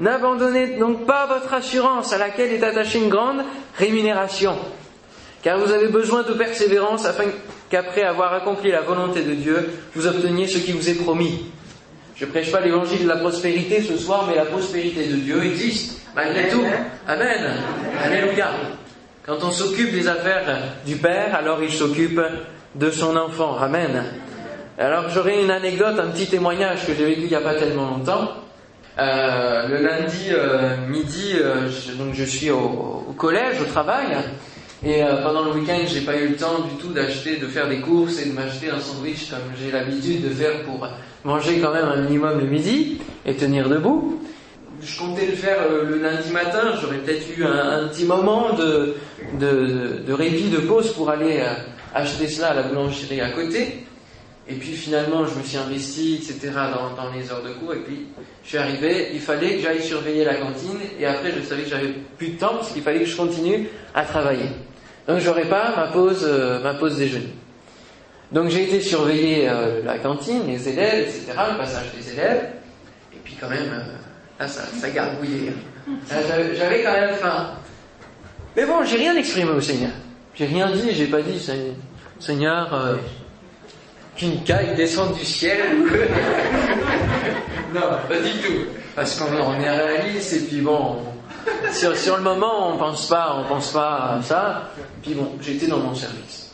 N'abandonnez 0.00 0.78
donc 0.78 1.06
pas 1.06 1.26
votre 1.26 1.52
assurance, 1.52 2.12
à 2.12 2.18
laquelle 2.18 2.52
est 2.52 2.64
attachée 2.64 2.98
une 2.98 3.10
grande 3.10 3.42
rémunération 3.78 4.56
car 5.42 5.58
vous 5.58 5.72
avez 5.72 5.88
besoin 5.88 6.22
de 6.22 6.32
persévérance 6.32 7.04
afin 7.04 7.24
qu'après 7.72 8.02
avoir 8.02 8.34
accompli 8.34 8.70
la 8.70 8.82
volonté 8.82 9.22
de 9.22 9.32
Dieu, 9.32 9.70
vous 9.94 10.06
obteniez 10.06 10.46
ce 10.46 10.58
qui 10.58 10.72
vous 10.72 10.90
est 10.90 11.02
promis. 11.02 11.46
Je 12.14 12.26
prêche 12.26 12.52
pas 12.52 12.60
l'évangile 12.60 13.04
de 13.04 13.08
la 13.08 13.16
prospérité 13.16 13.82
ce 13.82 13.96
soir, 13.96 14.26
mais 14.28 14.36
la 14.36 14.44
prospérité 14.44 15.06
de 15.06 15.16
Dieu 15.16 15.42
existe, 15.42 16.02
malgré 16.14 16.48
tout. 16.50 16.62
Amen. 17.08 17.54
Alléluia. 18.04 18.50
Quand 19.24 19.38
on 19.42 19.50
s'occupe 19.50 19.90
des 19.90 20.06
affaires 20.06 20.58
du 20.84 20.96
Père, 20.96 21.34
alors 21.34 21.62
il 21.62 21.72
s'occupe 21.72 22.20
de 22.74 22.90
son 22.90 23.16
enfant. 23.16 23.56
Amen. 23.58 24.04
Alors 24.78 25.08
j'aurai 25.08 25.42
une 25.42 25.50
anecdote, 25.50 25.98
un 25.98 26.08
petit 26.08 26.26
témoignage 26.26 26.86
que 26.86 26.92
j'ai 26.94 27.06
vécu 27.06 27.22
il 27.22 27.28
n'y 27.28 27.34
a 27.34 27.40
pas 27.40 27.54
tellement 27.54 27.86
longtemps. 27.86 28.32
Euh, 28.98 29.68
le 29.68 29.78
lundi 29.78 30.28
euh, 30.30 30.76
midi, 30.88 31.36
euh, 31.40 31.70
je, 31.70 31.92
donc 31.92 32.12
je 32.12 32.24
suis 32.24 32.50
au, 32.50 33.06
au 33.08 33.14
collège, 33.16 33.62
au 33.62 33.64
travail, 33.64 34.08
et 34.84 35.02
euh, 35.02 35.22
pendant 35.22 35.44
le 35.44 35.52
week-end, 35.52 35.78
j'ai 35.86 36.00
pas 36.00 36.16
eu 36.16 36.28
le 36.28 36.36
temps 36.36 36.60
du 36.60 36.74
tout 36.76 36.92
d'acheter, 36.92 37.36
de 37.36 37.46
faire 37.46 37.68
des 37.68 37.80
courses 37.80 38.20
et 38.20 38.28
de 38.28 38.32
m'acheter 38.32 38.68
un 38.68 38.80
sandwich 38.80 39.30
comme 39.30 39.38
j'ai 39.60 39.70
l'habitude 39.70 40.24
de 40.24 40.30
faire 40.30 40.62
pour 40.62 40.86
manger 41.24 41.60
quand 41.60 41.72
même 41.72 41.84
un 41.84 42.02
minimum 42.02 42.40
le 42.40 42.46
midi 42.46 42.98
et 43.24 43.34
tenir 43.34 43.68
debout. 43.68 44.20
Je 44.82 44.98
comptais 44.98 45.26
le 45.26 45.36
faire 45.36 45.58
euh, 45.70 45.84
le 45.84 45.98
lundi 45.98 46.30
matin, 46.30 46.72
j'aurais 46.80 46.98
peut-être 46.98 47.26
eu 47.36 47.44
un, 47.44 47.86
petit 47.86 48.04
moment 48.04 48.54
de, 48.54 48.96
de, 49.38 50.02
de, 50.04 50.12
répit, 50.12 50.48
de 50.48 50.58
pause 50.58 50.92
pour 50.94 51.10
aller 51.10 51.38
euh, 51.38 51.54
acheter 51.94 52.26
cela 52.26 52.48
à 52.48 52.54
la 52.54 52.62
boulangerie 52.62 53.20
à 53.20 53.30
côté. 53.30 53.84
Et 54.48 54.54
puis 54.54 54.72
finalement, 54.72 55.24
je 55.24 55.38
me 55.38 55.44
suis 55.44 55.56
investi, 55.56 56.14
etc., 56.16 56.50
dans, 56.54 57.00
dans 57.00 57.12
les 57.12 57.30
heures 57.30 57.44
de 57.44 57.50
cours. 57.50 57.74
Et 57.74 57.78
puis, 57.78 58.08
je 58.42 58.48
suis 58.48 58.58
arrivé, 58.58 59.10
il 59.14 59.20
fallait 59.20 59.54
que 59.54 59.62
j'aille 59.62 59.80
surveiller 59.80 60.24
la 60.24 60.34
cantine. 60.34 60.78
Et 60.98 61.06
après, 61.06 61.30
je 61.30 61.46
savais 61.46 61.62
que 61.62 61.68
j'avais 61.68 61.94
plus 62.18 62.30
de 62.30 62.38
temps 62.38 62.54
parce 62.56 62.72
qu'il 62.72 62.82
fallait 62.82 62.98
que 62.98 63.06
je 63.06 63.16
continue 63.16 63.68
à 63.94 64.04
travailler. 64.04 64.48
Donc 65.06 65.18
j'aurais 65.18 65.46
pas 65.46 65.74
ma 65.76 65.88
pause, 65.88 66.24
euh, 66.24 66.62
ma 66.62 66.74
pause 66.74 66.96
déjeuner. 66.96 67.34
Donc 68.30 68.48
j'ai 68.48 68.64
été 68.64 68.80
surveiller 68.80 69.48
euh, 69.48 69.82
la 69.84 69.98
cantine, 69.98 70.46
les 70.46 70.68
élèves, 70.68 71.08
etc., 71.08 71.32
le 71.52 71.58
passage 71.58 71.92
des 71.96 72.12
élèves, 72.12 72.50
et 73.12 73.18
puis 73.22 73.36
quand 73.40 73.48
même, 73.48 73.72
euh, 73.72 73.82
là 74.38 74.48
ça, 74.48 74.62
ça 74.80 74.90
gargouillait. 74.90 75.52
J'avais 76.56 76.82
quand 76.82 76.92
même 76.92 77.14
faim. 77.14 77.50
Mais 78.56 78.64
bon, 78.64 78.84
j'ai 78.84 78.98
rien 78.98 79.16
exprimé 79.16 79.50
au 79.50 79.60
Seigneur. 79.60 79.90
J'ai 80.34 80.46
rien 80.46 80.70
dit, 80.70 80.92
j'ai 80.92 81.06
pas 81.06 81.20
dit, 81.20 81.44
Seigneur, 82.20 82.98
qu'une 84.16 84.42
caille 84.44 84.74
descende 84.76 85.14
du 85.14 85.24
ciel. 85.24 85.58
non, 87.74 87.80
pas 88.08 88.18
du 88.18 88.30
tout. 88.40 88.66
Parce 88.94 89.18
qu'on 89.18 89.60
est 89.60 89.70
réaliste, 89.70 90.34
et 90.34 90.40
puis 90.40 90.60
bon, 90.60 90.98
sur, 91.72 92.16
le 92.16 92.22
moment, 92.22 92.74
on 92.74 92.78
pense 92.78 93.08
pas, 93.08 93.36
on 93.38 93.48
pense 93.48 93.72
pas 93.72 94.16
à 94.18 94.22
ça. 94.22 94.70
Puis 95.02 95.14
bon, 95.14 95.32
j'étais 95.40 95.66
dans 95.66 95.78
mon 95.78 95.94
service. 95.94 96.50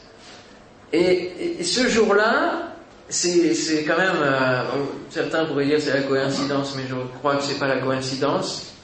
Et, 0.92 1.58
et 1.60 1.64
ce 1.64 1.88
jour-là, 1.88 2.68
c'est 3.08 3.84
quand 3.86 3.96
même, 3.96 4.16
euh, 4.22 4.62
certains 5.10 5.46
pourraient 5.46 5.66
dire 5.66 5.80
c'est 5.80 5.94
la 5.94 6.02
coïncidence, 6.02 6.74
mais 6.76 6.82
je 6.88 6.94
crois 7.18 7.36
que 7.36 7.42
c'est 7.42 7.58
pas 7.58 7.68
la 7.68 7.78
coïncidence. 7.78 8.74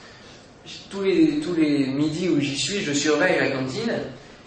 Tous 0.89 1.03
les, 1.03 1.39
tous 1.41 1.53
les 1.53 1.85
midis 1.85 2.29
où 2.29 2.39
j'y 2.39 2.57
suis, 2.57 2.81
je 2.81 2.91
surveille 2.91 3.39
la 3.39 3.51
cantine 3.51 3.93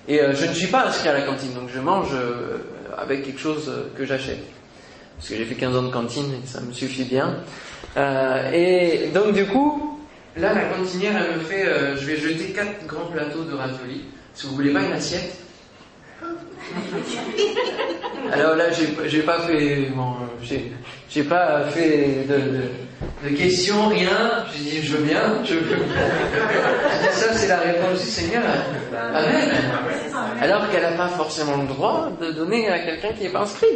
et 0.09 0.21
euh, 0.21 0.35
je 0.35 0.47
ne 0.47 0.53
suis 0.53 0.67
pas 0.67 0.89
inscrit 0.89 1.09
à 1.09 1.13
la 1.13 1.23
cantine, 1.23 1.55
donc 1.55 1.69
je 1.73 1.79
mange 1.79 2.09
euh, 2.13 2.59
avec 2.97 3.25
quelque 3.25 3.39
chose 3.41 3.71
que 3.97 4.05
j'achète. 4.05 4.43
Parce 5.17 5.31
que 5.31 5.37
j'ai 5.37 5.45
fait 5.45 5.55
15 5.55 5.77
ans 5.77 5.83
de 5.83 5.93
cantine 5.93 6.33
et 6.33 6.47
ça 6.47 6.61
me 6.61 6.73
suffit 6.73 7.05
bien. 7.05 7.37
et 8.53 9.11
donc 9.13 9.33
du 9.33 9.47
coup, 9.47 9.88
Là, 10.41 10.55
la 10.55 10.65
cantinière, 10.67 11.15
elle 11.17 11.39
me 11.39 11.41
fait, 11.41 11.67
euh, 11.67 11.97
je 11.97 12.07
vais 12.07 12.17
jeter 12.17 12.53
quatre 12.53 12.87
grands 12.87 13.07
plateaux 13.07 13.43
de 13.43 13.55
raviolis. 13.55 14.05
Si 14.35 14.47
vous 14.47 14.55
voulez 14.55 14.73
pas 14.73 14.83
une 14.83 14.93
assiette, 14.93 15.37
Alors 18.33 18.57
là, 18.57 18.67
j'ai, 18.71 19.23
pas 19.23 19.41
fait, 19.41 19.89
bon, 19.95 20.15
j'ai, 20.43 21.23
pas 21.23 21.65
fait 21.71 22.27
de, 22.29 23.29
de, 23.29 23.37
questions, 23.37 23.89
rien. 23.89 24.45
J'ai 24.53 24.63
dit, 24.71 24.83
je 24.83 24.97
veux 24.97 25.05
bien, 25.05 25.43
je 25.45 25.55
veux 25.55 25.77
bien. 25.77 25.77
ça, 27.13 27.33
c'est 27.33 27.49
la 27.49 27.61
réponse 27.61 28.01
du 28.01 28.07
Seigneur. 28.07 28.43
Amen. 28.93 29.51
Alors 30.41 30.71
qu'elle 30.71 30.83
n'a 30.83 30.93
pas 30.93 31.09
forcément 31.09 31.57
le 31.57 31.69
droit 31.69 32.11
de 32.21 32.33
donner 32.33 32.69
à 32.69 32.79
quelqu'un 32.81 33.13
qui 33.13 33.25
n'est 33.25 33.31
pas 33.31 33.43
inscrit. 33.43 33.67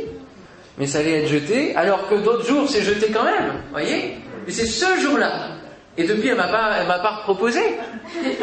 Mais 0.79 0.87
ça 0.87 0.99
allait 0.99 1.23
être 1.23 1.29
jeté, 1.29 1.75
alors 1.77 2.09
que 2.09 2.17
d'autres 2.17 2.47
jours, 2.47 2.69
c'est 2.69 2.83
jeté 2.83 3.11
quand 3.13 3.25
même. 3.25 3.53
Voyez? 3.71 4.17
Mais 4.47 4.53
c'est 4.53 4.67
ce 4.67 5.01
jour-là. 5.01 5.51
Et 5.99 6.05
depuis, 6.05 6.29
elle 6.29 6.37
m'a 6.37 6.49
pas, 6.49 6.79
elle 6.81 6.87
m'a 6.87 6.99
pas 6.99 7.21
proposé. 7.23 7.61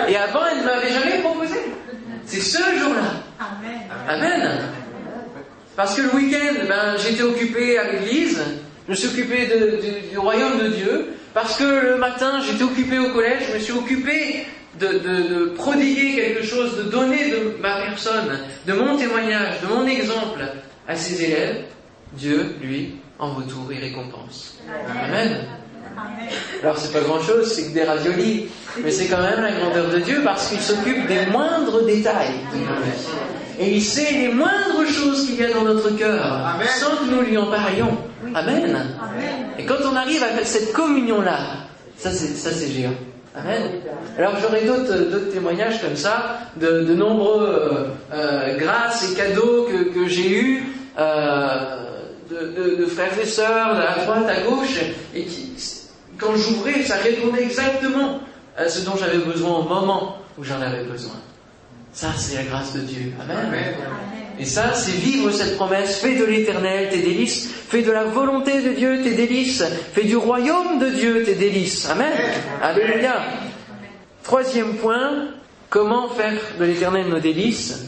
Et 0.08 0.16
avant, 0.16 0.42
elle 0.52 0.60
ne 0.60 0.66
m'avait 0.66 0.92
jamais 0.92 1.20
proposé. 1.20 1.56
C'est 2.26 2.42
ce 2.42 2.58
jour-là. 2.78 3.24
Amen. 3.40 3.82
Amen. 4.08 4.60
Parce 5.76 5.96
que 5.96 6.02
le 6.02 6.14
week-end, 6.14 6.66
ben, 6.68 6.96
j'étais 6.98 7.24
occupé 7.24 7.78
à 7.78 7.92
l'église, 7.92 8.40
je 8.86 8.92
me 8.92 8.96
suis 8.96 9.08
occupé 9.08 9.50
du 10.12 10.18
royaume 10.18 10.60
de 10.60 10.68
Dieu, 10.68 11.08
parce 11.34 11.58
que 11.58 11.64
le 11.64 11.98
matin, 11.98 12.42
j'étais 12.46 12.64
occupé 12.64 13.00
au 13.00 13.10
collège, 13.14 13.44
je 13.50 13.54
me 13.54 13.60
suis 13.60 13.74
occupé 13.74 14.46
de, 14.80 14.88
de, 14.88 15.46
prodiguer 15.56 16.16
quelque 16.16 16.44
chose, 16.44 16.78
de 16.78 16.84
donner 16.84 17.32
de 17.32 17.56
ma 17.62 17.82
personne, 17.82 18.40
de 18.68 18.74
mon 18.74 18.98
témoignage, 18.98 19.62
de 19.62 19.68
mon 19.68 19.88
exemple 19.88 20.42
à 20.88 20.96
ses 20.96 21.24
élèves. 21.24 21.66
Dieu, 22.14 22.56
lui, 22.62 22.96
en 23.18 23.34
retour, 23.34 23.72
il 23.72 23.80
récompense. 23.80 24.58
Amen. 24.88 25.46
Alors 26.62 26.78
c'est 26.78 26.92
pas 26.92 27.02
grand 27.02 27.22
chose, 27.22 27.54
c'est 27.54 27.70
que 27.70 27.74
des 27.74 27.84
raviolis, 27.84 28.50
mais 28.84 28.92
c'est 28.92 29.08
quand 29.08 29.22
même 29.22 29.42
la 29.42 29.52
grandeur 29.52 29.90
de 29.90 30.00
Dieu 30.00 30.22
parce 30.24 30.50
qu'il 30.50 30.60
s'occupe 30.60 31.08
des 31.08 31.26
moindres 31.28 31.86
détails 31.86 32.36
de 32.54 32.58
nos 32.60 32.66
et 33.60 33.76
il 33.76 33.84
sait 33.84 34.14
les 34.14 34.30
moindres 34.30 34.88
choses 34.88 35.26
qu'il 35.26 35.36
y 35.36 35.44
a 35.44 35.54
dans 35.54 35.64
notre 35.64 35.90
cœur, 35.98 36.56
sans 36.80 36.96
que 36.96 37.12
nous 37.12 37.22
lui 37.22 37.38
en 37.38 37.48
parlions. 37.48 37.98
Amen. 38.34 38.86
Et 39.58 39.66
quand 39.66 39.76
on 39.92 39.96
arrive 39.98 40.24
à 40.24 40.46
cette 40.46 40.72
communion-là, 40.72 41.40
ça 41.98 42.10
c'est, 42.12 42.72
géant. 42.72 42.94
Amen. 43.36 43.82
Alors 44.18 44.34
j'aurai 44.42 44.62
d'autres, 44.62 45.30
témoignages 45.34 45.82
comme 45.82 45.98
ça, 45.98 46.40
de, 46.56 46.84
de 46.84 46.94
nombreux 46.94 47.90
euh, 48.14 48.58
grâces 48.58 49.12
et 49.12 49.16
cadeaux 49.16 49.68
que, 49.70 49.94
que 49.94 50.08
j'ai 50.08 50.32
eus 50.32 50.64
euh, 50.98 51.76
de, 52.30 52.76
de, 52.76 52.86
frères 52.86 53.20
et 53.22 53.26
sœurs, 53.26 53.78
à 53.78 54.06
droite, 54.06 54.30
à 54.30 54.42
gauche, 54.50 54.80
et 55.14 55.26
qui, 55.26 55.52
quand 56.20 56.36
j'ouvrais, 56.36 56.84
ça 56.84 56.96
répondait 56.96 57.44
exactement 57.44 58.20
à 58.58 58.68
ce 58.68 58.86
dont 58.86 58.96
j'avais 58.98 59.20
besoin 59.20 59.60
au 59.60 59.64
moment 59.64 60.18
où 60.38 60.44
j'en 60.44 60.62
avais 60.62 60.84
besoin. 60.84 61.16
Ça, 61.94 62.10
c'est 62.18 62.36
la 62.36 62.44
grâce 62.44 62.74
de 62.74 62.82
Dieu. 62.82 63.14
Amen. 63.22 63.74
Et 64.38 64.46
ça, 64.46 64.74
c'est 64.74 64.92
vivre 64.92 65.32
cette 65.32 65.56
promesse. 65.56 66.00
Fais 66.00 66.16
de 66.16 66.24
l'éternel 66.24 66.90
tes 66.90 67.02
délices. 67.02 67.50
Fais 67.50 67.82
de 67.82 67.92
la 67.92 68.06
volonté 68.06 68.62
de 68.62 68.70
Dieu 68.74 69.02
tes 69.04 69.14
délices. 69.14 69.64
Fais 69.94 70.04
du 70.04 70.16
royaume 70.16 70.80
de 70.80 70.90
Dieu 70.90 71.24
tes 71.24 71.36
délices. 71.36 71.90
Amen. 71.90 72.14
Alléluia. 72.62 73.22
Troisième 74.24 74.76
point, 74.76 75.30
comment 75.70 76.10
faire 76.10 76.40
de 76.60 76.66
l'éternel 76.66 77.08
nos 77.08 77.20
délices? 77.20 77.86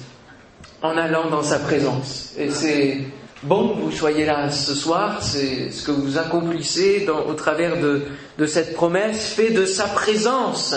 En 0.82 0.98
allant 0.98 1.30
dans 1.30 1.44
sa 1.44 1.60
présence. 1.60 2.34
Et 2.38 2.50
c'est 2.50 3.02
bon 3.44 3.76
vous 3.80 3.92
soyez 3.92 4.26
là 4.26 4.50
ce 4.50 4.76
soir. 4.76 5.22
C'est 5.22 5.72
ce 5.72 5.84
que 5.84 5.92
vous 5.92 6.18
accomplissez 6.18 7.08
au 7.08 7.34
travers 7.34 7.78
de, 7.80 8.46
cette 8.46 8.74
promesse. 8.74 9.34
Fais 9.34 9.52
de 9.52 9.66
sa 9.66 9.86
présence. 9.86 10.76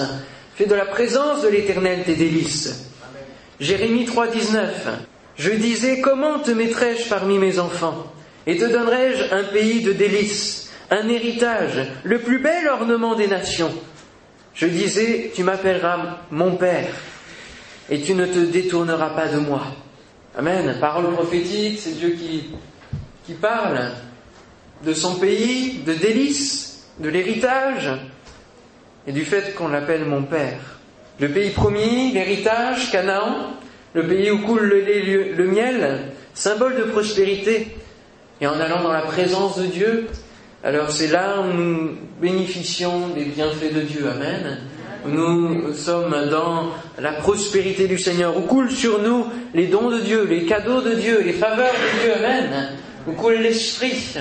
Fais 0.54 0.66
de 0.66 0.74
la 0.74 0.84
présence 0.84 1.42
de 1.42 1.48
l'éternel 1.48 2.04
tes 2.04 2.14
délices. 2.14 2.90
Jérémie 3.60 4.04
3.19. 4.04 4.64
Je 5.36 5.50
disais, 5.50 6.00
comment 6.00 6.38
te 6.38 6.52
mettrai-je 6.52 7.08
parmi 7.08 7.38
mes 7.38 7.58
enfants? 7.58 8.06
Et 8.46 8.56
te 8.56 8.64
donnerai-je 8.64 9.34
un 9.34 9.44
pays 9.44 9.82
de 9.82 9.92
délices, 9.92 10.70
un 10.90 11.08
héritage, 11.08 11.88
le 12.04 12.20
plus 12.20 12.38
bel 12.38 12.68
ornement 12.68 13.14
des 13.14 13.26
nations? 13.26 13.72
Je 14.54 14.66
disais, 14.66 15.32
tu 15.34 15.42
m'appelleras 15.42 16.18
mon 16.30 16.54
Père, 16.56 16.94
et 17.90 18.00
tu 18.00 18.14
ne 18.14 18.26
te 18.26 18.38
détourneras 18.38 19.10
pas 19.10 19.26
de 19.26 19.38
moi. 19.38 19.62
Amen. 20.36 20.76
Parole 20.80 21.12
prophétique, 21.12 21.78
c'est 21.78 21.96
Dieu 21.96 22.16
qui, 23.24 23.34
parle 23.34 23.90
de 24.84 24.92
son 24.92 25.14
pays, 25.16 25.82
de 25.86 25.94
délices, 25.94 26.88
de 26.98 27.08
l'héritage, 27.08 27.90
et 29.06 29.12
du 29.12 29.24
fait 29.24 29.54
qu'on 29.54 29.68
l'appelle 29.68 30.04
mon 30.04 30.24
Père. 30.24 30.80
Le 31.20 31.28
pays 31.28 31.50
promis, 31.50 32.10
l'héritage, 32.12 32.90
Canaan, 32.90 33.54
le 33.92 34.06
pays 34.08 34.32
où 34.32 34.40
coule 34.40 34.64
le 34.64 35.34
le 35.34 35.46
miel, 35.46 36.12
symbole 36.34 36.76
de 36.76 36.82
prospérité. 36.82 37.76
Et 38.40 38.48
en 38.48 38.58
allant 38.58 38.82
dans 38.82 38.92
la 38.92 39.02
présence 39.02 39.56
de 39.58 39.66
Dieu, 39.66 40.08
alors 40.64 40.90
c'est 40.90 41.08
là 41.08 41.40
où 41.40 41.52
nous 41.52 41.96
bénéficions 42.20 43.08
des 43.08 43.26
bienfaits 43.26 43.72
de 43.72 43.82
Dieu. 43.82 44.08
Amen. 44.10 44.58
Nous 45.06 45.74
sommes 45.74 46.30
dans 46.30 46.70
la 46.98 47.12
prospérité 47.12 47.86
du 47.86 47.98
Seigneur, 47.98 48.36
où 48.36 48.42
coulent 48.42 48.70
sur 48.70 49.02
nous 49.02 49.26
les 49.52 49.66
dons 49.66 49.90
de 49.90 50.00
Dieu, 50.00 50.24
les 50.24 50.46
cadeaux 50.46 50.80
de 50.80 50.94
Dieu, 50.94 51.20
les 51.20 51.34
faveurs 51.34 51.72
de 51.72 52.02
Dieu. 52.02 52.12
Amen. 52.16 52.68
Où 53.06 53.12
coule 53.12 53.34
l'Esprit. 53.34 54.16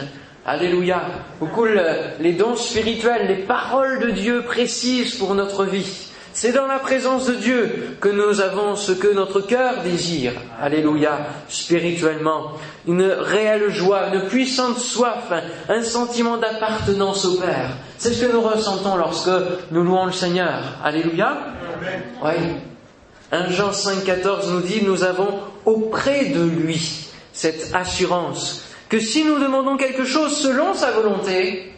Alléluia. 0.45 1.03
Où 1.39 1.45
coulent 1.45 1.81
les 2.19 2.33
dons 2.33 2.57
spirituels, 2.57 3.27
les 3.27 3.43
paroles 3.43 4.01
de 4.01 4.09
Dieu 4.11 4.41
précises 4.41 5.15
pour 5.15 5.35
notre 5.35 5.63
vie. 5.63 6.09
C'est 6.33 6.51
dans 6.51 6.65
la 6.65 6.79
présence 6.79 7.27
de 7.27 7.35
Dieu 7.35 7.95
que 8.01 8.09
nous 8.09 8.41
avons 8.41 8.75
ce 8.75 8.91
que 8.91 9.13
notre 9.13 9.41
cœur 9.41 9.83
désire. 9.83 10.33
Alléluia, 10.59 11.27
spirituellement. 11.47 12.53
Une 12.87 13.03
réelle 13.03 13.69
joie, 13.69 14.07
une 14.11 14.27
puissante 14.27 14.79
soif, 14.79 15.31
un 15.69 15.83
sentiment 15.83 16.37
d'appartenance 16.37 17.25
au 17.25 17.39
Père. 17.39 17.69
C'est 17.99 18.13
ce 18.13 18.25
que 18.25 18.31
nous 18.31 18.41
ressentons 18.41 18.95
lorsque 18.97 19.29
nous 19.69 19.83
louons 19.83 20.07
le 20.07 20.11
Seigneur. 20.11 20.59
Alléluia. 20.83 21.37
Oui. 22.23 22.31
1 23.31 23.49
Jean 23.51 23.71
5, 23.71 24.03
14 24.03 24.53
nous 24.53 24.61
dit, 24.61 24.81
nous 24.83 25.03
avons 25.03 25.39
auprès 25.65 26.25
de 26.25 26.43
lui 26.43 27.09
cette 27.31 27.73
assurance 27.75 28.65
que 28.89 28.99
si 28.99 29.23
nous 29.23 29.39
demandons 29.39 29.77
quelque 29.77 30.03
chose 30.03 30.35
selon 30.35 30.73
sa 30.73 30.91
volonté, 30.91 31.73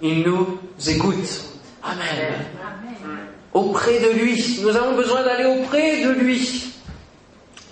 il 0.00 0.22
nous 0.22 0.58
écoute. 0.86 1.42
Amen 1.82 2.46
auprès 3.56 4.00
de 4.00 4.10
lui. 4.10 4.60
Nous 4.62 4.76
avons 4.76 4.94
besoin 4.94 5.22
d'aller 5.22 5.46
auprès 5.46 6.04
de 6.04 6.10
lui. 6.10 6.66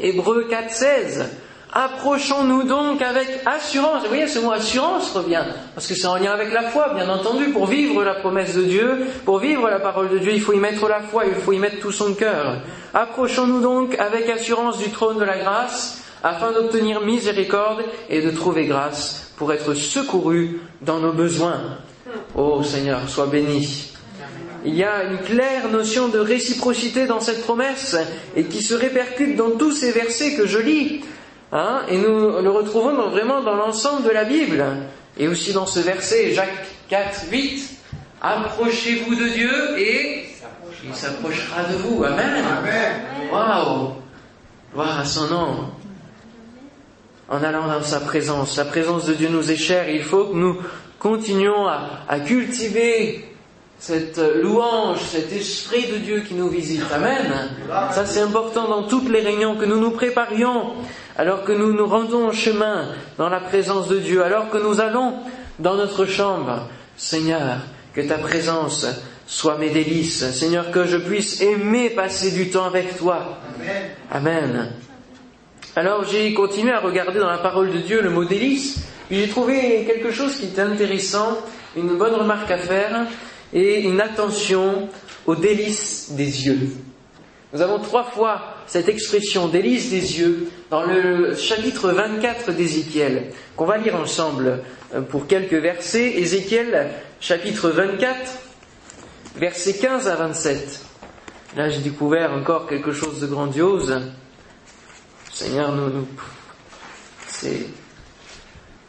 Hébreu 0.00 0.48
4.16. 0.50 1.26
Approchons-nous 1.72 2.62
donc 2.62 3.02
avec 3.02 3.28
assurance. 3.44 4.02
Vous 4.02 4.08
voyez, 4.08 4.28
ce 4.28 4.38
mot 4.38 4.52
assurance 4.52 5.12
revient, 5.12 5.42
parce 5.74 5.88
que 5.88 5.94
c'est 5.94 6.06
en 6.06 6.16
lien 6.16 6.32
avec 6.32 6.52
la 6.52 6.62
foi, 6.62 6.94
bien 6.94 7.08
entendu. 7.08 7.50
Pour 7.50 7.66
vivre 7.66 8.04
la 8.04 8.14
promesse 8.14 8.54
de 8.54 8.62
Dieu, 8.62 9.06
pour 9.24 9.38
vivre 9.38 9.68
la 9.68 9.80
parole 9.80 10.08
de 10.08 10.18
Dieu, 10.18 10.32
il 10.32 10.40
faut 10.40 10.52
y 10.52 10.58
mettre 10.58 10.88
la 10.88 11.00
foi, 11.00 11.24
il 11.26 11.34
faut 11.34 11.52
y 11.52 11.58
mettre 11.58 11.80
tout 11.80 11.92
son 11.92 12.14
cœur. 12.14 12.58
Approchons-nous 12.94 13.60
donc 13.60 13.98
avec 13.98 14.30
assurance 14.30 14.78
du 14.78 14.90
trône 14.90 15.18
de 15.18 15.24
la 15.24 15.38
grâce, 15.38 16.02
afin 16.22 16.52
d'obtenir 16.52 17.00
miséricorde 17.00 17.82
et 18.08 18.22
de 18.22 18.30
trouver 18.30 18.66
grâce 18.66 19.32
pour 19.36 19.52
être 19.52 19.74
secourus 19.74 20.60
dans 20.80 21.00
nos 21.00 21.12
besoins. 21.12 21.60
Ô 22.36 22.62
Seigneur, 22.62 23.08
sois 23.08 23.26
béni. 23.26 23.93
Il 24.66 24.74
y 24.74 24.82
a 24.82 25.04
une 25.04 25.18
claire 25.18 25.68
notion 25.68 26.08
de 26.08 26.18
réciprocité 26.18 27.06
dans 27.06 27.20
cette 27.20 27.42
promesse 27.42 27.96
et 28.34 28.44
qui 28.44 28.62
se 28.62 28.72
répercute 28.72 29.36
dans 29.36 29.50
tous 29.50 29.72
ces 29.72 29.92
versets 29.92 30.36
que 30.36 30.46
je 30.46 30.58
lis. 30.58 31.04
Hein, 31.52 31.82
et 31.88 31.98
nous 31.98 32.40
le 32.40 32.50
retrouvons 32.50 33.10
vraiment 33.10 33.42
dans 33.42 33.56
l'ensemble 33.56 34.04
de 34.04 34.10
la 34.10 34.24
Bible. 34.24 34.64
Et 35.18 35.28
aussi 35.28 35.52
dans 35.52 35.66
ce 35.66 35.80
verset, 35.80 36.32
Jacques 36.32 36.66
4, 36.88 37.26
8. 37.30 37.70
Approchez-vous 38.22 39.14
de 39.14 39.28
Dieu 39.28 39.78
et 39.78 40.24
il 40.82 40.94
s'approchera 40.94 41.64
de 41.64 41.76
vous. 41.76 42.02
Amen. 42.02 42.42
Waouh. 43.30 43.92
Gloire 44.72 45.00
à 45.00 45.04
son 45.04 45.26
nom. 45.28 45.56
En 47.28 47.42
allant 47.42 47.68
dans 47.68 47.82
sa 47.82 48.00
présence. 48.00 48.56
La 48.56 48.64
présence 48.64 49.04
de 49.04 49.12
Dieu 49.12 49.28
nous 49.28 49.50
est 49.50 49.56
chère. 49.56 49.90
Il 49.90 50.02
faut 50.02 50.24
que 50.24 50.36
nous 50.36 50.56
continuions 50.98 51.66
à 51.66 52.20
cultiver 52.20 53.33
cette 53.78 54.20
louange, 54.42 55.00
cet 55.02 55.32
esprit 55.32 55.86
de 55.88 55.96
Dieu 55.96 56.20
qui 56.20 56.34
nous 56.34 56.48
visite. 56.48 56.84
Amen. 56.92 57.50
Ça 57.92 58.06
c'est 58.06 58.20
important 58.20 58.68
dans 58.68 58.84
toutes 58.84 59.08
les 59.10 59.20
réunions 59.20 59.56
que 59.56 59.64
nous 59.64 59.78
nous 59.78 59.90
préparions, 59.90 60.72
alors 61.16 61.44
que 61.44 61.52
nous 61.52 61.72
nous 61.72 61.86
rendons 61.86 62.28
en 62.28 62.32
chemin 62.32 62.88
dans 63.18 63.28
la 63.28 63.40
présence 63.40 63.88
de 63.88 63.98
Dieu, 63.98 64.22
alors 64.22 64.50
que 64.50 64.58
nous 64.58 64.80
allons 64.80 65.14
dans 65.58 65.74
notre 65.74 66.06
chambre. 66.06 66.68
Seigneur, 66.96 67.58
que 67.92 68.00
ta 68.00 68.18
présence 68.18 68.86
soit 69.26 69.58
mes 69.58 69.70
délices. 69.70 70.30
Seigneur, 70.30 70.70
que 70.70 70.86
je 70.86 70.96
puisse 70.96 71.40
aimer 71.40 71.90
passer 71.90 72.30
du 72.30 72.50
temps 72.50 72.66
avec 72.66 72.96
toi. 72.96 73.38
Amen. 74.10 74.72
Alors 75.76 76.04
j'ai 76.04 76.32
continué 76.34 76.72
à 76.72 76.80
regarder 76.80 77.18
dans 77.18 77.30
la 77.30 77.38
parole 77.38 77.72
de 77.72 77.78
Dieu 77.78 78.00
le 78.00 78.10
mot 78.10 78.24
délice, 78.24 78.78
puis 79.08 79.18
j'ai 79.18 79.28
trouvé 79.28 79.84
quelque 79.84 80.12
chose 80.12 80.36
qui 80.36 80.46
était 80.46 80.62
intéressant, 80.62 81.38
une 81.76 81.96
bonne 81.96 82.14
remarque 82.14 82.50
à 82.50 82.58
faire 82.58 83.06
et 83.54 83.80
une 83.82 84.00
attention 84.00 84.88
aux 85.26 85.36
délices 85.36 86.10
des 86.10 86.46
yeux. 86.46 86.68
Nous 87.52 87.62
avons 87.62 87.78
trois 87.78 88.02
fois 88.02 88.42
cette 88.66 88.88
expression 88.88 89.46
délice 89.46 89.90
des 89.90 90.18
yeux 90.18 90.50
dans 90.70 90.82
le 90.82 91.36
chapitre 91.36 91.90
24 91.92 92.50
d'Ézéchiel, 92.52 93.30
qu'on 93.56 93.64
va 93.64 93.78
lire 93.78 93.94
ensemble 93.94 94.64
euh, 94.92 95.00
pour 95.02 95.28
quelques 95.28 95.54
versets. 95.54 96.18
Ézéchiel, 96.18 96.90
chapitre 97.20 97.70
24, 97.70 98.16
versets 99.36 99.74
15 99.74 100.08
à 100.08 100.16
27. 100.16 100.80
Là, 101.56 101.68
j'ai 101.68 101.78
découvert 101.78 102.32
encore 102.32 102.66
quelque 102.66 102.90
chose 102.90 103.20
de 103.20 103.28
grandiose. 103.28 104.00
Seigneur, 105.32 105.72
nous, 105.72 105.90
nous 105.90 106.08
c'est 107.28 107.66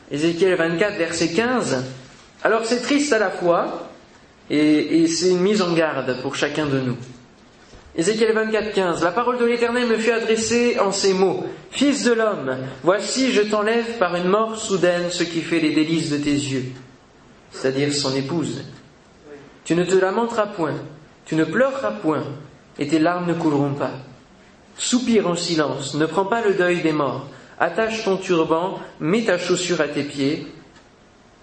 Ézéchiel 0.10 0.56
24, 0.56 0.98
verset 0.98 1.34
15. 1.34 1.84
Alors 2.44 2.66
c'est 2.66 2.82
triste 2.82 3.14
à 3.14 3.20
la 3.20 3.30
fois 3.30 3.90
et, 4.50 5.08
c'est 5.08 5.30
une 5.30 5.40
mise 5.40 5.62
en 5.62 5.74
garde 5.74 6.22
pour 6.22 6.36
chacun 6.36 6.66
de 6.66 6.80
nous. 6.80 6.98
Ézéchiel 7.98 8.34
24, 8.34 8.74
15. 8.74 9.04
La 9.04 9.12
parole 9.12 9.40
de 9.40 9.46
l'Éternel 9.46 9.88
me 9.88 9.98
fut 9.98 10.12
adressée 10.12 10.78
en 10.80 10.92
ces 10.92 11.14
mots. 11.14 11.46
Fils 11.72 12.04
de 12.04 12.12
l'homme, 12.12 12.58
voici 12.84 13.32
je 13.32 13.42
t'enlève 13.42 13.98
par 13.98 14.16
une 14.16 14.28
mort 14.28 14.58
soudaine 14.58 15.10
ce 15.10 15.24
qui 15.24 15.42
fait 15.42 15.60
les 15.60 15.74
délices 15.74 16.10
de 16.10 16.18
tes 16.18 16.32
yeux, 16.32 16.66
c'est-à-dire 17.52 17.94
son 17.94 18.14
épouse. 18.16 18.64
Tu 19.64 19.76
ne 19.76 19.86
te 19.86 19.96
lamenteras 19.96 20.48
point, 20.48 20.76
tu 21.26 21.36
ne 21.36 21.46
pleureras 21.46 21.92
point, 21.92 22.24
et 22.78 22.88
tes 22.88 23.00
larmes 23.00 23.28
ne 23.28 23.34
couleront 23.34 23.74
pas. 23.74 23.94
Soupire 24.78 25.28
en 25.28 25.36
silence, 25.36 25.96
ne 25.96 26.06
prends 26.06 26.26
pas 26.26 26.42
le 26.46 26.54
deuil 26.54 26.82
des 26.82 26.92
morts. 26.92 27.28
Attache 27.60 28.04
ton 28.04 28.18
turban, 28.18 28.80
mets 29.00 29.24
ta 29.24 29.38
chaussure 29.38 29.80
à 29.80 29.88
tes 29.88 30.04
pieds, 30.04 30.46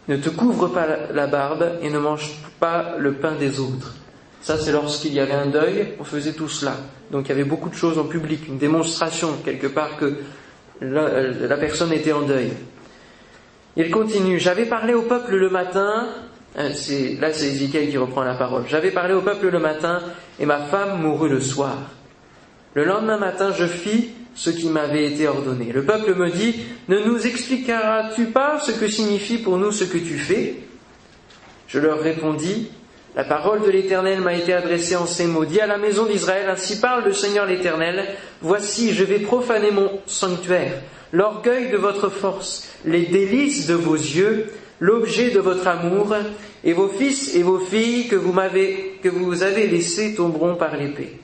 ne 0.08 0.16
te 0.16 0.28
couvre 0.28 0.68
pas 0.68 0.86
la 1.12 1.26
barbe 1.26 1.78
et 1.82 1.90
ne 1.90 1.98
mange 1.98 2.32
pas 2.58 2.96
le 2.98 3.12
pain 3.14 3.32
des 3.32 3.60
autres. 3.60 3.94
Ça, 4.40 4.58
c'est 4.58 4.72
lorsqu'il 4.72 5.14
y 5.14 5.20
avait 5.20 5.34
un 5.34 5.46
deuil, 5.46 5.94
on 6.00 6.04
faisait 6.04 6.32
tout 6.32 6.48
cela. 6.48 6.76
Donc 7.12 7.26
il 7.26 7.28
y 7.28 7.32
avait 7.32 7.44
beaucoup 7.44 7.68
de 7.68 7.76
choses 7.76 7.98
en 7.98 8.04
public, 8.04 8.48
une 8.48 8.58
démonstration 8.58 9.36
quelque 9.44 9.68
part 9.68 9.96
que 9.96 10.16
la, 10.80 11.56
personne 11.56 11.92
était 11.92 12.12
en 12.12 12.22
deuil. 12.22 12.52
Il 13.76 13.90
continue, 13.90 14.40
j'avais 14.40 14.66
parlé 14.66 14.94
au 14.94 15.02
peuple 15.02 15.36
le 15.36 15.48
matin, 15.48 16.08
hein, 16.56 16.68
là 17.20 17.32
c'est 17.32 17.46
Ézéchiel 17.46 17.88
qui 17.88 17.96
reprend 17.96 18.24
la 18.24 18.34
parole, 18.34 18.64
j'avais 18.68 18.90
parlé 18.90 19.14
au 19.14 19.20
peuple 19.20 19.48
le 19.48 19.58
matin 19.60 20.00
et 20.40 20.44
ma 20.44 20.58
femme 20.58 21.00
mourut 21.00 21.30
le 21.30 21.40
soir. 21.40 21.76
Le 22.74 22.84
lendemain 22.84 23.18
matin, 23.18 23.52
je 23.56 23.66
fis 23.66 24.10
ce 24.34 24.50
qui 24.50 24.68
m'avait 24.68 25.06
été 25.06 25.28
ordonné. 25.28 25.72
Le 25.72 25.84
peuple 25.84 26.14
me 26.14 26.30
dit, 26.30 26.54
ne 26.88 26.98
nous 26.98 27.26
expliqueras-tu 27.26 28.26
pas 28.26 28.60
ce 28.60 28.72
que 28.72 28.88
signifie 28.88 29.38
pour 29.38 29.58
nous 29.58 29.72
ce 29.72 29.84
que 29.84 29.98
tu 29.98 30.18
fais? 30.18 30.56
Je 31.68 31.78
leur 31.78 32.00
répondis, 32.00 32.70
la 33.14 33.24
parole 33.24 33.62
de 33.62 33.70
l'Éternel 33.70 34.20
m'a 34.20 34.34
été 34.34 34.52
adressée 34.52 34.96
en 34.96 35.06
ces 35.06 35.26
mots. 35.26 35.44
Dis 35.44 35.60
à 35.60 35.66
la 35.66 35.78
maison 35.78 36.06
d'Israël, 36.06 36.48
ainsi 36.48 36.80
parle 36.80 37.04
le 37.04 37.12
Seigneur 37.12 37.46
l'Éternel, 37.46 38.06
voici, 38.40 38.94
je 38.94 39.04
vais 39.04 39.18
profaner 39.18 39.70
mon 39.70 40.00
sanctuaire, 40.06 40.80
l'orgueil 41.12 41.70
de 41.70 41.76
votre 41.76 42.08
force, 42.08 42.68
les 42.84 43.02
délices 43.02 43.66
de 43.66 43.74
vos 43.74 43.96
yeux, 43.96 44.46
l'objet 44.80 45.30
de 45.30 45.40
votre 45.40 45.68
amour, 45.68 46.14
et 46.64 46.72
vos 46.72 46.88
fils 46.88 47.34
et 47.34 47.42
vos 47.42 47.58
filles 47.58 48.08
que 48.08 48.16
vous 48.16 48.32
m'avez, 48.32 48.98
que 49.02 49.08
vous 49.08 49.42
avez 49.42 49.66
laissés 49.66 50.14
tomberont 50.14 50.54
par 50.54 50.76
l'épée. 50.76 51.18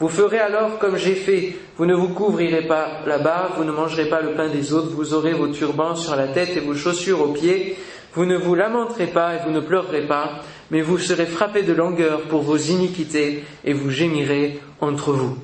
Vous 0.00 0.08
ferez 0.08 0.40
alors 0.40 0.78
comme 0.78 0.96
j'ai 0.96 1.14
fait, 1.14 1.54
vous 1.76 1.86
ne 1.86 1.94
vous 1.94 2.08
couvrirez 2.08 2.66
pas 2.66 3.02
la 3.06 3.18
barbe, 3.18 3.52
vous 3.56 3.64
ne 3.64 3.70
mangerez 3.70 4.06
pas 4.06 4.20
le 4.20 4.32
pain 4.32 4.48
des 4.48 4.72
autres, 4.72 4.90
vous 4.90 5.14
aurez 5.14 5.34
vos 5.34 5.48
turbans 5.48 5.94
sur 5.94 6.16
la 6.16 6.26
tête 6.26 6.56
et 6.56 6.60
vos 6.60 6.74
chaussures 6.74 7.22
aux 7.22 7.32
pieds, 7.32 7.76
vous 8.14 8.26
ne 8.26 8.36
vous 8.36 8.54
lamenterez 8.56 9.06
pas 9.06 9.34
et 9.34 9.38
vous 9.44 9.52
ne 9.52 9.60
pleurerez 9.60 10.06
pas, 10.06 10.40
mais 10.70 10.80
vous 10.80 10.98
serez 10.98 11.26
frappés 11.26 11.62
de 11.62 11.72
langueur 11.72 12.22
pour 12.22 12.42
vos 12.42 12.56
iniquités 12.56 13.44
et 13.64 13.72
vous 13.72 13.90
gémirez 13.90 14.58
entre 14.80 15.12
vous. 15.12 15.38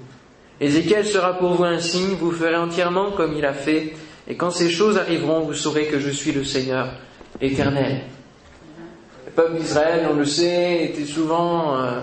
Ézéchiel 0.61 1.07
sera 1.07 1.39
pour 1.39 1.55
vous 1.55 1.65
un 1.65 1.79
signe, 1.79 2.17
vous 2.19 2.33
ferez 2.33 2.57
entièrement 2.57 3.13
comme 3.13 3.35
il 3.37 3.47
a 3.47 3.55
fait, 3.55 3.95
et 4.29 4.35
quand 4.37 4.51
ces 4.51 4.69
choses 4.69 4.99
arriveront, 4.99 5.41
vous 5.41 5.55
saurez 5.55 5.87
que 5.87 5.99
je 5.99 6.11
suis 6.11 6.33
le 6.33 6.45
Seigneur 6.45 6.89
éternel. 7.41 8.03
Le 9.27 9.33
peuple 9.33 9.59
d'Israël, 9.59 10.09
on 10.11 10.17
le 10.17 10.25
sait, 10.25 10.85
était 10.85 11.07
souvent 11.07 11.77
euh, 11.77 12.01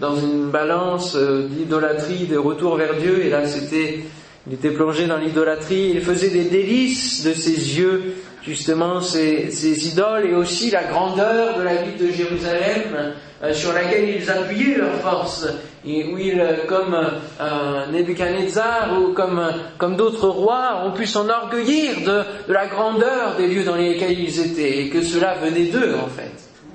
dans 0.00 0.16
une 0.16 0.50
balance 0.50 1.16
euh, 1.16 1.46
d'idolâtrie, 1.48 2.26
de 2.26 2.36
retour 2.36 2.76
vers 2.76 2.94
Dieu, 2.96 3.24
et 3.24 3.30
là 3.30 3.46
c'était, 3.46 4.00
il 4.46 4.54
était 4.54 4.70
plongé 4.70 5.06
dans 5.06 5.16
l'idolâtrie, 5.16 5.92
il 5.94 6.00
faisait 6.00 6.30
des 6.30 6.44
délices 6.44 7.24
de 7.24 7.32
ses 7.32 7.78
yeux, 7.78 8.14
justement 8.42 9.00
ces, 9.00 9.50
ces, 9.50 9.88
idoles, 9.88 10.26
et 10.26 10.34
aussi 10.34 10.70
la 10.70 10.84
grandeur 10.84 11.58
de 11.58 11.62
la 11.62 11.76
ville 11.76 11.96
de 11.96 12.12
Jérusalem, 12.12 13.14
euh, 13.42 13.52
sur 13.52 13.72
laquelle 13.72 14.08
ils 14.08 14.30
appuyaient 14.30 14.78
leur 14.78 14.94
force, 14.96 15.46
et 15.86 16.04
où 16.12 16.18
ils, 16.18 16.40
euh, 16.40 16.66
comme 16.66 16.94
euh, 17.40 17.86
Nebuchadnezzar 17.92 19.00
ou 19.00 19.12
comme, 19.12 19.40
comme 19.78 19.96
d'autres 19.96 20.28
rois, 20.28 20.82
ont 20.84 20.92
pu 20.92 21.06
s'enorgueillir 21.06 22.00
de, 22.00 22.48
de 22.48 22.52
la 22.52 22.66
grandeur 22.66 23.36
des 23.36 23.46
lieux 23.46 23.64
dans 23.64 23.76
lesquels 23.76 24.18
ils 24.18 24.40
étaient, 24.40 24.78
et 24.78 24.88
que 24.90 25.02
cela 25.02 25.34
venait 25.34 25.66
d'eux 25.66 25.94
en 25.94 26.08
fait. 26.08 26.32